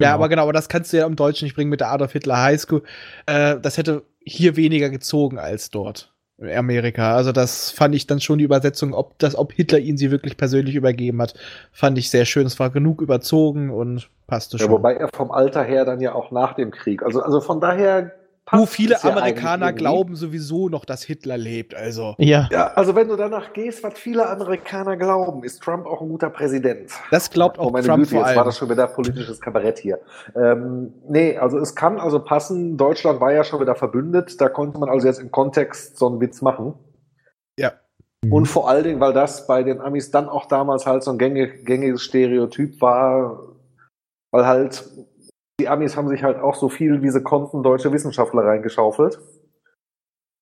Ja, 0.00 0.08
Genau. 0.08 0.14
aber 0.14 0.28
genau, 0.28 0.42
aber 0.44 0.52
das 0.52 0.68
kannst 0.68 0.92
du 0.92 0.96
ja 0.98 1.06
im 1.06 1.16
Deutschen 1.16 1.44
nicht 1.46 1.54
bringen 1.56 1.70
mit 1.70 1.80
der 1.80 1.90
Adolf 1.90 2.12
Hitler 2.12 2.40
High 2.42 2.60
School. 2.60 2.82
Äh, 3.26 3.56
das 3.60 3.76
hätte 3.78 4.04
hier 4.20 4.56
weniger 4.56 4.90
gezogen 4.90 5.38
als 5.38 5.70
dort 5.70 6.12
in 6.40 6.50
Amerika. 6.56 7.16
Also 7.16 7.32
das 7.32 7.72
fand 7.72 7.96
ich 7.96 8.06
dann 8.06 8.20
schon 8.20 8.38
die 8.38 8.44
Übersetzung, 8.44 8.94
ob 8.94 9.18
das, 9.18 9.34
ob 9.36 9.52
Hitler 9.52 9.80
ihn 9.80 9.96
sie 9.96 10.12
wirklich 10.12 10.36
persönlich 10.36 10.76
übergeben 10.76 11.20
hat, 11.20 11.34
fand 11.72 11.98
ich 11.98 12.10
sehr 12.10 12.26
schön. 12.26 12.46
Es 12.46 12.60
war 12.60 12.70
genug 12.70 13.02
überzogen 13.02 13.70
und 13.70 14.08
passte 14.28 14.56
Ja, 14.56 14.64
schon. 14.64 14.72
wobei 14.72 14.94
er 14.94 15.08
vom 15.12 15.32
Alter 15.32 15.64
her 15.64 15.84
dann 15.84 16.00
ja 16.00 16.14
auch 16.14 16.30
nach 16.30 16.54
dem 16.54 16.70
Krieg. 16.70 17.02
Also, 17.02 17.20
also 17.22 17.40
von 17.40 17.60
daher. 17.60 18.12
Wo 18.52 18.58
passt 18.60 18.72
viele 18.72 18.94
es 18.94 19.02
ja 19.02 19.10
Amerikaner 19.10 19.72
glauben 19.72 20.16
sowieso 20.16 20.68
noch, 20.68 20.84
dass 20.84 21.02
Hitler 21.02 21.36
lebt. 21.36 21.74
Also 21.74 22.14
Ja. 22.18 22.48
Ja, 22.50 22.68
also 22.74 22.94
wenn 22.94 23.08
du 23.08 23.16
danach 23.16 23.52
gehst, 23.52 23.82
was 23.82 23.98
viele 23.98 24.28
Amerikaner 24.28 24.96
glauben, 24.96 25.44
ist 25.44 25.62
Trump 25.62 25.86
auch 25.86 26.00
ein 26.00 26.08
guter 26.08 26.30
Präsident. 26.30 26.90
das 27.10 27.30
glaubt 27.30 27.58
Oh 27.58 27.62
auch 27.62 27.72
meine 27.72 27.86
Trump 27.86 28.04
Güte, 28.04 28.10
vor 28.10 28.20
jetzt 28.20 28.28
war 28.30 28.36
allem. 28.38 28.48
das 28.48 28.58
schon 28.58 28.70
wieder 28.70 28.86
politisches 28.86 29.40
Kabarett 29.40 29.78
hier. 29.78 30.00
Ähm, 30.34 30.92
nee, 31.08 31.36
also 31.36 31.58
es 31.58 31.74
kann 31.74 31.98
also 31.98 32.20
passen. 32.20 32.76
Deutschland 32.76 33.20
war 33.20 33.32
ja 33.32 33.44
schon 33.44 33.60
wieder 33.60 33.74
verbündet. 33.74 34.40
Da 34.40 34.48
konnte 34.48 34.78
man 34.78 34.88
also 34.88 35.06
jetzt 35.06 35.20
im 35.20 35.30
Kontext 35.30 35.98
so 35.98 36.08
einen 36.08 36.20
Witz 36.20 36.42
machen. 36.42 36.74
Ja. 37.58 37.72
Und 38.30 38.46
vor 38.46 38.68
allen 38.68 38.84
Dingen, 38.84 39.00
weil 39.00 39.12
das 39.12 39.46
bei 39.46 39.62
den 39.62 39.80
Amis 39.80 40.10
dann 40.10 40.28
auch 40.28 40.46
damals 40.46 40.86
halt 40.86 41.04
so 41.04 41.12
ein 41.12 41.18
gängig, 41.18 41.64
gängiges 41.64 42.02
Stereotyp 42.02 42.80
war, 42.80 43.40
weil 44.32 44.46
halt 44.46 44.84
die 45.60 45.68
Amis 45.68 45.96
haben 45.96 46.08
sich 46.08 46.22
halt 46.22 46.38
auch 46.38 46.54
so 46.54 46.68
viel, 46.68 47.02
wie 47.02 47.10
sie 47.10 47.22
konnten, 47.22 47.62
deutsche 47.62 47.92
Wissenschaftler 47.92 48.44
reingeschaufelt. 48.44 49.18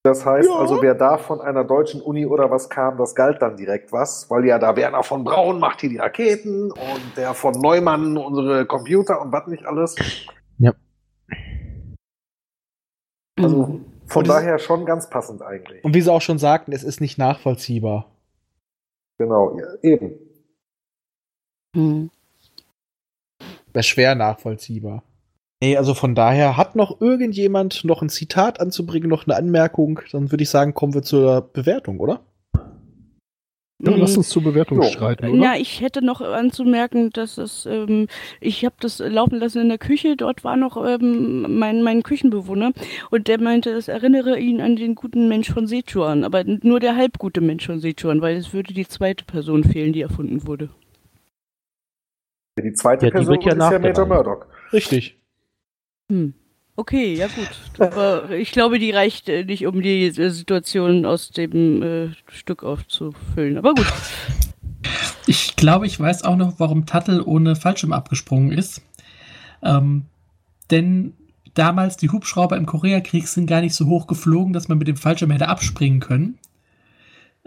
Das 0.05 0.25
heißt 0.25 0.49
Ja. 0.49 0.57
also, 0.57 0.81
wer 0.83 0.95
da 0.95 1.19
von 1.19 1.41
einer 1.41 1.65
deutschen 1.65 2.01
Uni 2.01 2.27
oder 2.27 2.51
was 2.51 2.71
kam, 2.71 2.97
das 2.97 3.15
galt 3.15 3.43
dann 3.43 3.57
direkt 3.57 3.93
was, 3.93 4.31
weil 4.31 4.45
ja 4.45 4.59
da 4.59 4.77
Werner 4.77 5.03
von 5.03 5.25
Braun 5.25 5.59
macht 5.59 5.81
hier 5.81 5.91
die 5.91 5.97
Raketen 5.97 6.71
und 6.71 7.17
der 7.17 7.35
von 7.35 7.55
Neumann 7.61 8.17
unsere 8.17 8.67
Computer 8.67 9.21
und 9.21 9.33
was 9.33 9.47
nicht 9.49 9.65
alles. 9.67 9.97
Also 13.39 13.81
von 14.07 14.23
Und 14.23 14.29
daher 14.29 14.59
schon 14.59 14.87
ganz 14.87 15.11
passend 15.11 15.43
eigentlich. 15.43 15.85
Und 15.85 15.95
wie 15.95 16.01
sie 16.01 16.11
auch 16.11 16.23
schon 16.23 16.39
sagten, 16.39 16.73
es 16.73 16.85
ist 16.85 17.01
nicht 17.01 17.19
nachvollziehbar. 17.19 18.11
Genau, 19.19 19.59
ja, 19.59 19.67
eben. 19.83 20.19
Hm. 21.75 22.11
Das 23.77 23.85
ist 23.85 23.91
schwer 23.91 24.15
nachvollziehbar. 24.15 25.03
Nee, 25.63 25.77
also 25.77 25.93
von 25.93 26.15
daher 26.15 26.57
hat 26.57 26.77
noch 26.77 27.03
irgendjemand 27.03 27.85
noch 27.85 28.01
ein 28.01 28.09
Zitat 28.09 28.59
anzubringen, 28.59 29.11
noch 29.11 29.27
eine 29.27 29.37
Anmerkung, 29.37 30.01
dann 30.13 30.31
würde 30.31 30.43
ich 30.45 30.49
sagen, 30.49 30.73
kommen 30.73 30.95
wir 30.95 31.03
zur 31.03 31.43
Bewertung, 31.53 32.01
oder? 32.01 32.21
Ja, 33.83 33.93
Hm. 33.93 34.01
lass 34.01 34.17
uns 34.17 34.31
zur 34.31 34.43
Bewertung 34.43 34.81
Jo. 34.81 34.89
streiten, 34.89 35.29
oder? 35.29 35.43
Ja, 35.43 35.55
ich 35.61 35.83
hätte 35.83 36.03
noch 36.03 36.23
anzumerken, 36.23 37.11
dass 37.11 37.37
es, 37.37 37.67
ähm, 37.67 38.07
ich 38.41 38.65
habe 38.65 38.77
das 38.81 38.99
laufen 39.01 39.39
lassen 39.39 39.61
in 39.61 39.69
der 39.69 39.77
Küche, 39.77 40.17
dort 40.17 40.43
war 40.43 40.57
noch 40.57 40.83
ähm, 40.83 41.59
mein, 41.59 41.83
mein 41.83 42.03
Küchenbewohner 42.03 42.73
und 43.11 43.29
der 43.29 43.39
meinte, 43.39 43.69
es 43.73 43.89
erinnere 43.89 44.39
ihn 44.39 44.63
an 44.63 44.77
den 44.77 44.95
guten 44.95 45.29
Mensch 45.29 45.53
von 45.53 45.67
Sichuan, 45.67 46.25
aber 46.25 46.45
nur 46.45 46.81
der 46.81 46.97
halbgute 46.97 47.43
Mensch 47.43 47.67
von 47.67 47.79
Sichuan, 47.81 48.23
weil 48.23 48.37
es 48.37 48.55
würde 48.55 48.73
die 48.73 48.89
zweite 48.89 49.27
Person 49.27 49.65
fehlen, 49.65 49.93
die 49.93 50.01
erfunden 50.01 50.47
wurde. 50.47 50.71
Die 52.63 52.73
zweite 52.73 53.07
Ja, 53.07 53.11
die 53.11 53.17
Person 53.17 53.41
ja 53.41 53.53
ist 53.53 53.73
ja 53.73 53.79
Major. 53.79 54.07
Murdoch. 54.07 54.47
Richtig. 54.73 55.19
Hm. 56.11 56.35
Okay, 56.77 57.15
ja 57.15 57.27
gut. 57.27 57.51
Aber 57.79 58.31
ich 58.31 58.53
glaube, 58.53 58.79
die 58.79 58.91
reicht 58.91 59.29
äh, 59.29 59.45
nicht, 59.45 59.67
um 59.67 59.81
die 59.81 60.07
äh, 60.07 60.31
Situation 60.31 61.07
aus 61.07 61.31
dem 61.31 61.83
äh, 61.83 62.09
Stück 62.29 62.63
aufzufüllen. 62.63 63.59
Aber 63.59 63.75
gut. 63.75 63.93
Ich 65.27 65.57
glaube, 65.57 65.87
ich 65.87 65.99
weiß 65.99 66.25
auch 66.25 66.37
noch, 66.37 66.55
warum 66.59 66.87
Tuttle 66.87 67.25
ohne 67.25 67.57
Fallschirm 67.57 67.93
abgesprungen 67.93 68.53
ist. 68.53 68.83
Ähm, 69.63 70.05
denn 70.71 71.15
damals 71.55 71.97
die 71.97 72.11
Hubschrauber 72.11 72.57
im 72.57 72.67
Koreakrieg 72.67 73.27
sind 73.27 73.47
gar 73.47 73.63
nicht 73.63 73.75
so 73.75 73.87
hoch 73.87 74.07
geflogen, 74.07 74.53
dass 74.53 74.69
man 74.69 74.79
mit 74.79 74.87
dem 74.87 74.97
Fallschirm 74.97 75.31
hätte 75.31 75.49
abspringen 75.49 76.01
können. 76.01 76.39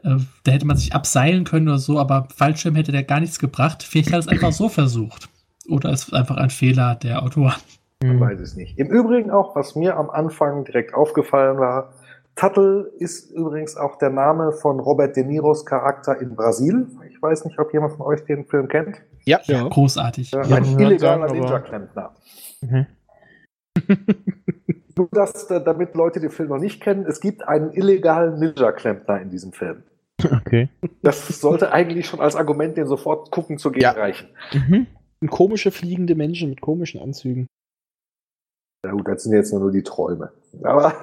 Äh, 0.03 0.17
da 0.43 0.51
hätte 0.51 0.65
man 0.65 0.77
sich 0.77 0.93
abseilen 0.93 1.43
können 1.43 1.67
oder 1.67 1.77
so, 1.79 1.99
aber 1.99 2.27
Fallschirm 2.35 2.75
hätte 2.75 2.91
der 2.91 3.03
gar 3.03 3.19
nichts 3.19 3.39
gebracht. 3.39 3.83
Vielleicht 3.83 4.11
hat 4.13 4.19
es 4.19 4.27
einfach 4.27 4.51
so 4.51 4.69
versucht. 4.69 5.29
Oder 5.67 5.91
es 5.91 6.03
ist 6.03 6.13
einfach 6.13 6.37
ein 6.37 6.49
Fehler 6.49 6.95
der 6.95 7.21
Autoren. 7.23 7.53
Man 8.01 8.15
Mhm. 8.15 8.19
weiß 8.21 8.39
es 8.39 8.55
nicht. 8.55 8.79
Im 8.79 8.87
Übrigen 8.87 9.29
auch, 9.29 9.55
was 9.55 9.75
mir 9.75 9.97
am 9.97 10.09
Anfang 10.09 10.63
direkt 10.63 10.93
aufgefallen 10.93 11.57
war, 11.57 11.93
Tuttle 12.35 12.89
ist 12.99 13.31
übrigens 13.31 13.75
auch 13.75 13.97
der 13.97 14.09
Name 14.11 14.53
von 14.53 14.79
Robert 14.79 15.17
De 15.17 15.25
Niros 15.25 15.65
Charakter 15.65 16.19
in 16.21 16.35
Brasil. 16.35 16.87
Ich 17.09 17.21
weiß 17.21 17.43
nicht, 17.43 17.59
ob 17.59 17.73
jemand 17.73 17.93
von 17.97 18.05
euch 18.05 18.23
den 18.23 18.45
Film 18.45 18.69
kennt. 18.69 18.95
Ja. 19.25 19.41
Ja. 19.43 19.67
Großartig. 19.67 20.31
Ja, 20.31 20.43
Ja, 20.45 20.55
ein 20.55 20.79
illegaler 20.79 21.29
Ninja-Klempner. 21.33 22.15
Mhm. 22.61 22.85
Nur, 24.95 25.07
dass, 25.11 25.49
äh, 25.51 25.61
damit 25.63 25.95
Leute 25.95 26.19
den 26.19 26.29
Film 26.29 26.49
noch 26.49 26.57
nicht 26.59 26.81
kennen, 26.81 27.05
es 27.05 27.19
gibt 27.19 27.47
einen 27.47 27.71
illegalen 27.71 28.39
Ninja-Klempner 28.39 29.21
in 29.21 29.29
diesem 29.29 29.51
Film. 29.53 29.83
Okay. 30.23 30.69
Das 31.01 31.27
sollte 31.39 31.71
eigentlich 31.71 32.07
schon 32.07 32.19
als 32.19 32.35
Argument, 32.35 32.77
den 32.77 32.87
sofort 32.87 33.31
gucken 33.31 33.57
zu 33.57 33.71
gehen, 33.71 33.81
Ja. 33.83 33.91
reichen. 33.91 34.29
Mhm. 34.53 34.87
Und 35.21 35.29
komische 35.29 35.71
fliegende 35.71 36.15
Menschen 36.15 36.49
mit 36.49 36.61
komischen 36.61 37.01
Anzügen. 37.01 37.47
Na 38.85 38.91
gut, 38.91 39.07
das 39.07 39.23
sind 39.23 39.33
jetzt 39.33 39.51
nur 39.53 39.71
die 39.71 39.83
Träume. 39.83 40.31
Aber 40.63 40.93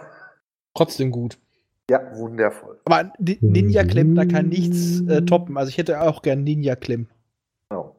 Trotzdem 0.74 1.10
gut. 1.10 1.38
ja, 1.90 2.00
wundervoll. 2.16 2.80
Aber 2.84 3.12
Ni- 3.18 3.38
Ninja 3.40 3.84
Klempner 3.84 4.26
kann 4.26 4.48
nichts 4.48 5.00
äh, 5.08 5.22
toppen. 5.22 5.56
Also 5.58 5.68
ich 5.68 5.78
hätte 5.78 6.00
auch 6.00 6.22
gern 6.22 6.42
Ninja 6.44 6.76
Klemm. 6.76 7.08
Genau. 7.70 7.96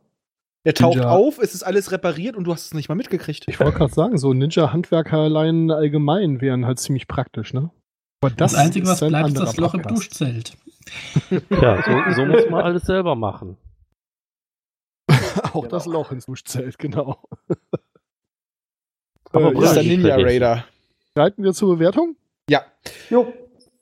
Der 0.66 0.74
taucht 0.74 0.98
Ninja- 0.98 1.10
auf, 1.10 1.38
es 1.40 1.54
ist 1.54 1.64
alles 1.64 1.92
repariert 1.92 2.36
und 2.36 2.44
du 2.46 2.52
hast 2.54 2.66
es 2.66 2.74
nicht 2.74 2.90
mal 2.90 2.96
mitgekriegt. 2.96 3.46
Ich 3.48 3.60
wollte 3.60 3.78
gerade 3.78 3.94
sagen, 3.94 4.18
so 4.18 4.34
Ninja-Handwerkerlein 4.34 5.72
allgemein 5.72 6.42
wären 6.42 6.66
halt 6.66 6.80
ziemlich 6.80 7.08
praktisch, 7.08 7.54
ne? 7.54 7.70
Aber 8.22 8.34
Das, 8.36 8.56
Einzige, 8.56 8.88
was 8.88 9.00
bleibt, 9.00 9.30
ist 9.30 9.38
das 9.40 9.58
Loch 9.58 9.74
im. 9.74 9.84
Duschzelt. 9.84 10.58
Ja, 11.50 11.84
so, 11.84 12.14
so 12.16 12.26
muss 12.26 12.50
man 12.50 12.64
alles 12.64 12.84
selber 12.84 13.16
machen. 13.16 13.58
Auch 15.54 15.54
Genau. 15.64 15.68
das 15.68 15.86
Loch 15.86 16.12
ins 16.12 16.26
Duschzelt, 16.26 16.78
genau. 16.80 17.22
Aber 19.32 19.52
Äh, 19.52 19.54
Das 19.56 19.64
ist 19.72 19.76
der 19.76 19.84
Ja, 19.84 19.90
Ninja. 19.98 20.16
Raider. 20.16 20.66
Reiten 21.16 21.44
wir 21.44 21.54
zur 21.54 21.76
Bewertung? 21.76 22.16
Ja. 22.50 22.66
Jo. 23.10 23.34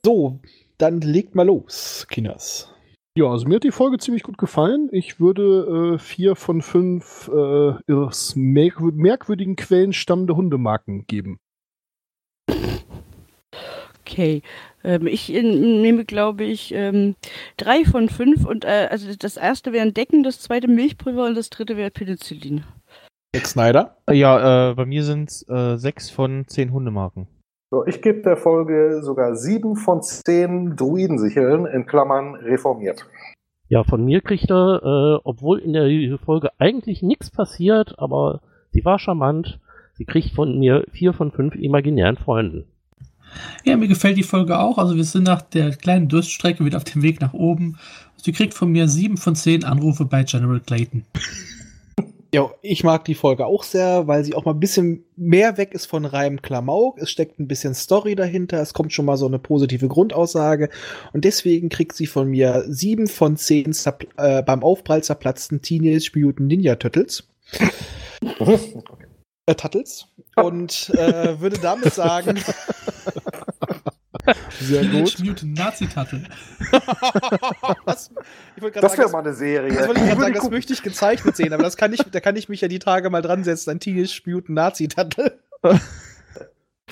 So, 0.03 0.39
dann 0.77 1.01
legt 1.01 1.35
mal 1.35 1.45
los, 1.45 2.05
Kinas. 2.09 2.71
Ja, 3.17 3.27
also 3.27 3.47
mir 3.47 3.55
hat 3.55 3.63
die 3.63 3.71
Folge 3.71 3.97
ziemlich 3.97 4.23
gut 4.23 4.37
gefallen. 4.37 4.89
Ich 4.91 5.19
würde 5.21 5.93
äh, 5.95 5.99
vier 5.99 6.35
von 6.35 6.61
fünf 6.61 7.29
äh, 7.33 7.93
aus 7.93 8.35
merkwür 8.35 8.91
merkwürdigen 8.91 9.55
Quellen 9.55 9.93
stammende 9.93 10.35
Hundemarken 10.35 11.07
geben. 11.07 11.39
Okay. 14.07 14.43
Ähm, 14.83 15.07
ich 15.07 15.29
nehme, 15.29 16.05
glaube 16.05 16.43
ich, 16.43 16.73
ähm, 16.75 17.15
drei 17.57 17.85
von 17.85 18.07
fünf 18.07 18.45
und 18.45 18.63
äh, 18.63 18.87
also 18.91 19.07
das 19.17 19.35
erste 19.35 19.73
wären 19.73 19.95
Decken, 19.95 20.23
das 20.23 20.39
zweite 20.39 20.67
Milchpulver 20.67 21.25
und 21.25 21.35
das 21.35 21.49
dritte 21.49 21.75
wäre 21.75 21.89
Penicillin. 21.89 22.63
Zack 23.35 23.47
Snyder. 23.47 23.97
Ja, 24.11 24.69
äh, 24.69 24.75
bei 24.75 24.85
mir 24.85 25.03
sind 25.03 25.29
es 25.29 25.49
äh, 25.49 25.77
sechs 25.77 26.11
von 26.11 26.47
zehn 26.47 26.71
Hundemarken. 26.71 27.27
So, 27.71 27.85
ich 27.87 28.01
gebe 28.01 28.21
der 28.21 28.37
Folge 28.37 29.01
sogar 29.01 29.35
sieben 29.35 29.75
von 29.75 30.03
zehn 30.03 30.75
Druidensicheln 30.75 31.65
in 31.65 31.87
Klammern 31.87 32.35
reformiert. 32.35 33.07
Ja, 33.67 33.83
von 33.83 34.05
mir 34.05 34.21
kriegt 34.21 34.51
er, 34.51 34.81
äh, 34.83 35.21
obwohl 35.23 35.59
in 35.59 35.73
der 35.73 36.19
Folge 36.19 36.49
eigentlich 36.59 37.01
nichts 37.01 37.31
passiert, 37.31 37.97
aber 37.97 38.41
sie 38.69 38.85
war 38.85 38.99
charmant. 38.99 39.59
Sie 39.93 40.05
kriegt 40.05 40.35
von 40.35 40.59
mir 40.59 40.85
vier 40.91 41.13
von 41.13 41.31
fünf 41.31 41.55
imaginären 41.55 42.17
Freunden. 42.17 42.65
Ja, 43.63 43.77
mir 43.77 43.87
gefällt 43.87 44.17
die 44.17 44.23
Folge 44.23 44.59
auch. 44.59 44.77
Also 44.77 44.95
wir 44.95 45.03
sind 45.03 45.23
nach 45.23 45.41
der 45.41 45.75
kleinen 45.75 46.07
Durststrecke 46.07 46.65
wieder 46.65 46.77
auf 46.77 46.83
dem 46.83 47.01
Weg 47.01 47.21
nach 47.21 47.33
oben. 47.33 47.77
Sie 48.17 48.31
kriegt 48.31 48.53
von 48.53 48.71
mir 48.71 48.87
sieben 48.87 49.17
von 49.17 49.35
zehn 49.35 49.63
Anrufe 49.63 50.05
bei 50.05 50.23
General 50.23 50.59
Clayton. 50.59 51.03
Ja, 52.35 52.51
ich 52.61 52.83
mag 52.83 53.05
die 53.05 53.15
Folge 53.15 53.45
auch 53.45 53.63
sehr, 53.63 54.07
weil 54.07 54.25
sie 54.25 54.33
auch 54.33 54.43
mal 54.43 54.51
ein 54.51 54.59
bisschen 54.59 55.05
mehr 55.15 55.57
weg 55.57 55.73
ist 55.73 55.85
von 55.85 56.03
reinem 56.03 56.41
Klamauk. 56.41 56.97
Es 56.97 57.09
steckt 57.09 57.39
ein 57.39 57.47
bisschen 57.47 57.73
Story 57.73 58.13
dahinter. 58.13 58.59
Es 58.61 58.73
kommt 58.73 58.91
schon 58.91 59.05
mal 59.05 59.15
so 59.15 59.25
eine 59.25 59.39
positive 59.39 59.87
Grundaussage. 59.87 60.69
Und 61.13 61.23
deswegen 61.23 61.69
kriegt 61.69 61.95
sie 61.95 62.07
von 62.07 62.27
mir 62.27 62.65
sieben 62.67 63.07
von 63.07 63.37
zehn 63.37 63.73
äh, 64.17 64.43
beim 64.43 64.63
Aufprall 64.63 65.01
zerplatzten 65.01 65.61
Teenage 65.61 66.11
Mutant 66.13 66.49
Ninja 66.49 66.75
Turtles. 66.75 67.23
Äh, 69.47 69.55
Turtles. 69.55 70.07
Und 70.35 70.89
äh, 70.95 71.39
würde 71.39 71.57
damit 71.59 71.93
sagen, 71.93 72.39
Sehr 74.59 74.81
Teenage 74.81 75.23
Mutant 75.23 75.55
Nazi 75.57 75.85
Tattel. 75.87 76.23
was? 77.85 78.09
Ich 78.55 78.61
wollte 78.63 78.79
gerade 78.79 78.81
Das 78.81 78.93
sagen, 78.93 78.97
wäre 78.97 79.03
das, 79.03 79.11
mal 79.11 79.19
eine 79.19 79.33
Serie. 79.33 79.71
das, 79.71 79.87
wollte 79.87 80.01
ich 80.01 80.07
gerade 80.07 80.21
sagen, 80.21 80.33
das 80.33 80.49
möchte 80.49 80.73
ich 80.73 80.81
gezeichnet 80.81 81.35
sehen, 81.35 81.53
aber 81.53 81.61
das 81.63 81.77
kann 81.77 81.93
ich, 81.93 82.01
da 82.11 82.19
kann 82.19 82.35
ich 82.35 82.49
mich 82.49 82.61
ja 82.61 82.67
die 82.67 82.79
Tage 82.79 83.09
mal 83.11 83.21
dran 83.21 83.43
setzen, 83.43 83.69
ein 83.69 83.79
Teenage 83.79 84.21
Mutant 84.25 84.49
Nazi 84.55 84.87
Turtle. 84.87 85.39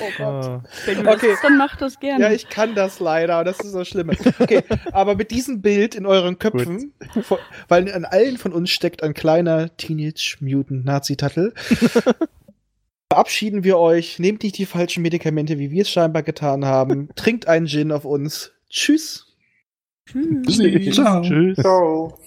Oh 0.02 0.06
Gott. 0.18 0.46
Äh, 0.46 0.60
Wenn 0.88 1.04
du 1.04 1.12
Okay. 1.12 1.28
das, 1.30 1.42
dann 1.44 1.56
mach 1.56 1.76
das 1.76 2.00
gerne. 2.00 2.24
Ja, 2.24 2.32
ich 2.32 2.50
kann 2.50 2.74
das 2.74 3.00
leider, 3.00 3.44
das 3.44 3.60
ist 3.60 3.76
das 3.76 3.88
Schlimme. 3.88 4.18
Okay, 4.40 4.64
aber 4.92 5.14
mit 5.14 5.30
diesem 5.30 5.62
Bild 5.62 5.94
in 5.94 6.08
euren 6.08 6.40
Köpfen, 6.40 6.94
vor- 7.22 7.38
weil 7.68 7.94
an 7.94 8.04
allen 8.04 8.40
von 8.40 8.54
uns 8.54 8.72
steckt 8.72 9.04
ein 9.04 9.14
kleiner 9.14 9.78
Teenage 9.78 10.38
Mutant 10.40 10.84
Nazi-Tattel, 10.86 11.54
verabschieden 13.14 13.64
wir 13.64 13.78
euch. 13.78 14.18
Nehmt 14.18 14.42
nicht 14.42 14.58
die 14.58 14.66
falschen 14.66 15.04
Medikamente, 15.04 15.60
wie 15.60 15.70
wir 15.70 15.84
es 15.84 15.90
scheinbar 15.92 16.24
getan 16.24 16.66
haben. 16.66 17.10
Trinkt 17.16 17.48
einen 17.48 17.68
Gin 17.68 17.92
auf 17.92 18.06
uns. 18.06 18.54
Tschüss. 18.70 19.28
Tschüss. 20.10 20.48
Tschüssi. 20.48 20.92
Ciao. 20.92 21.22
Tschüss. 21.22 21.58
Ciao. 21.60 22.18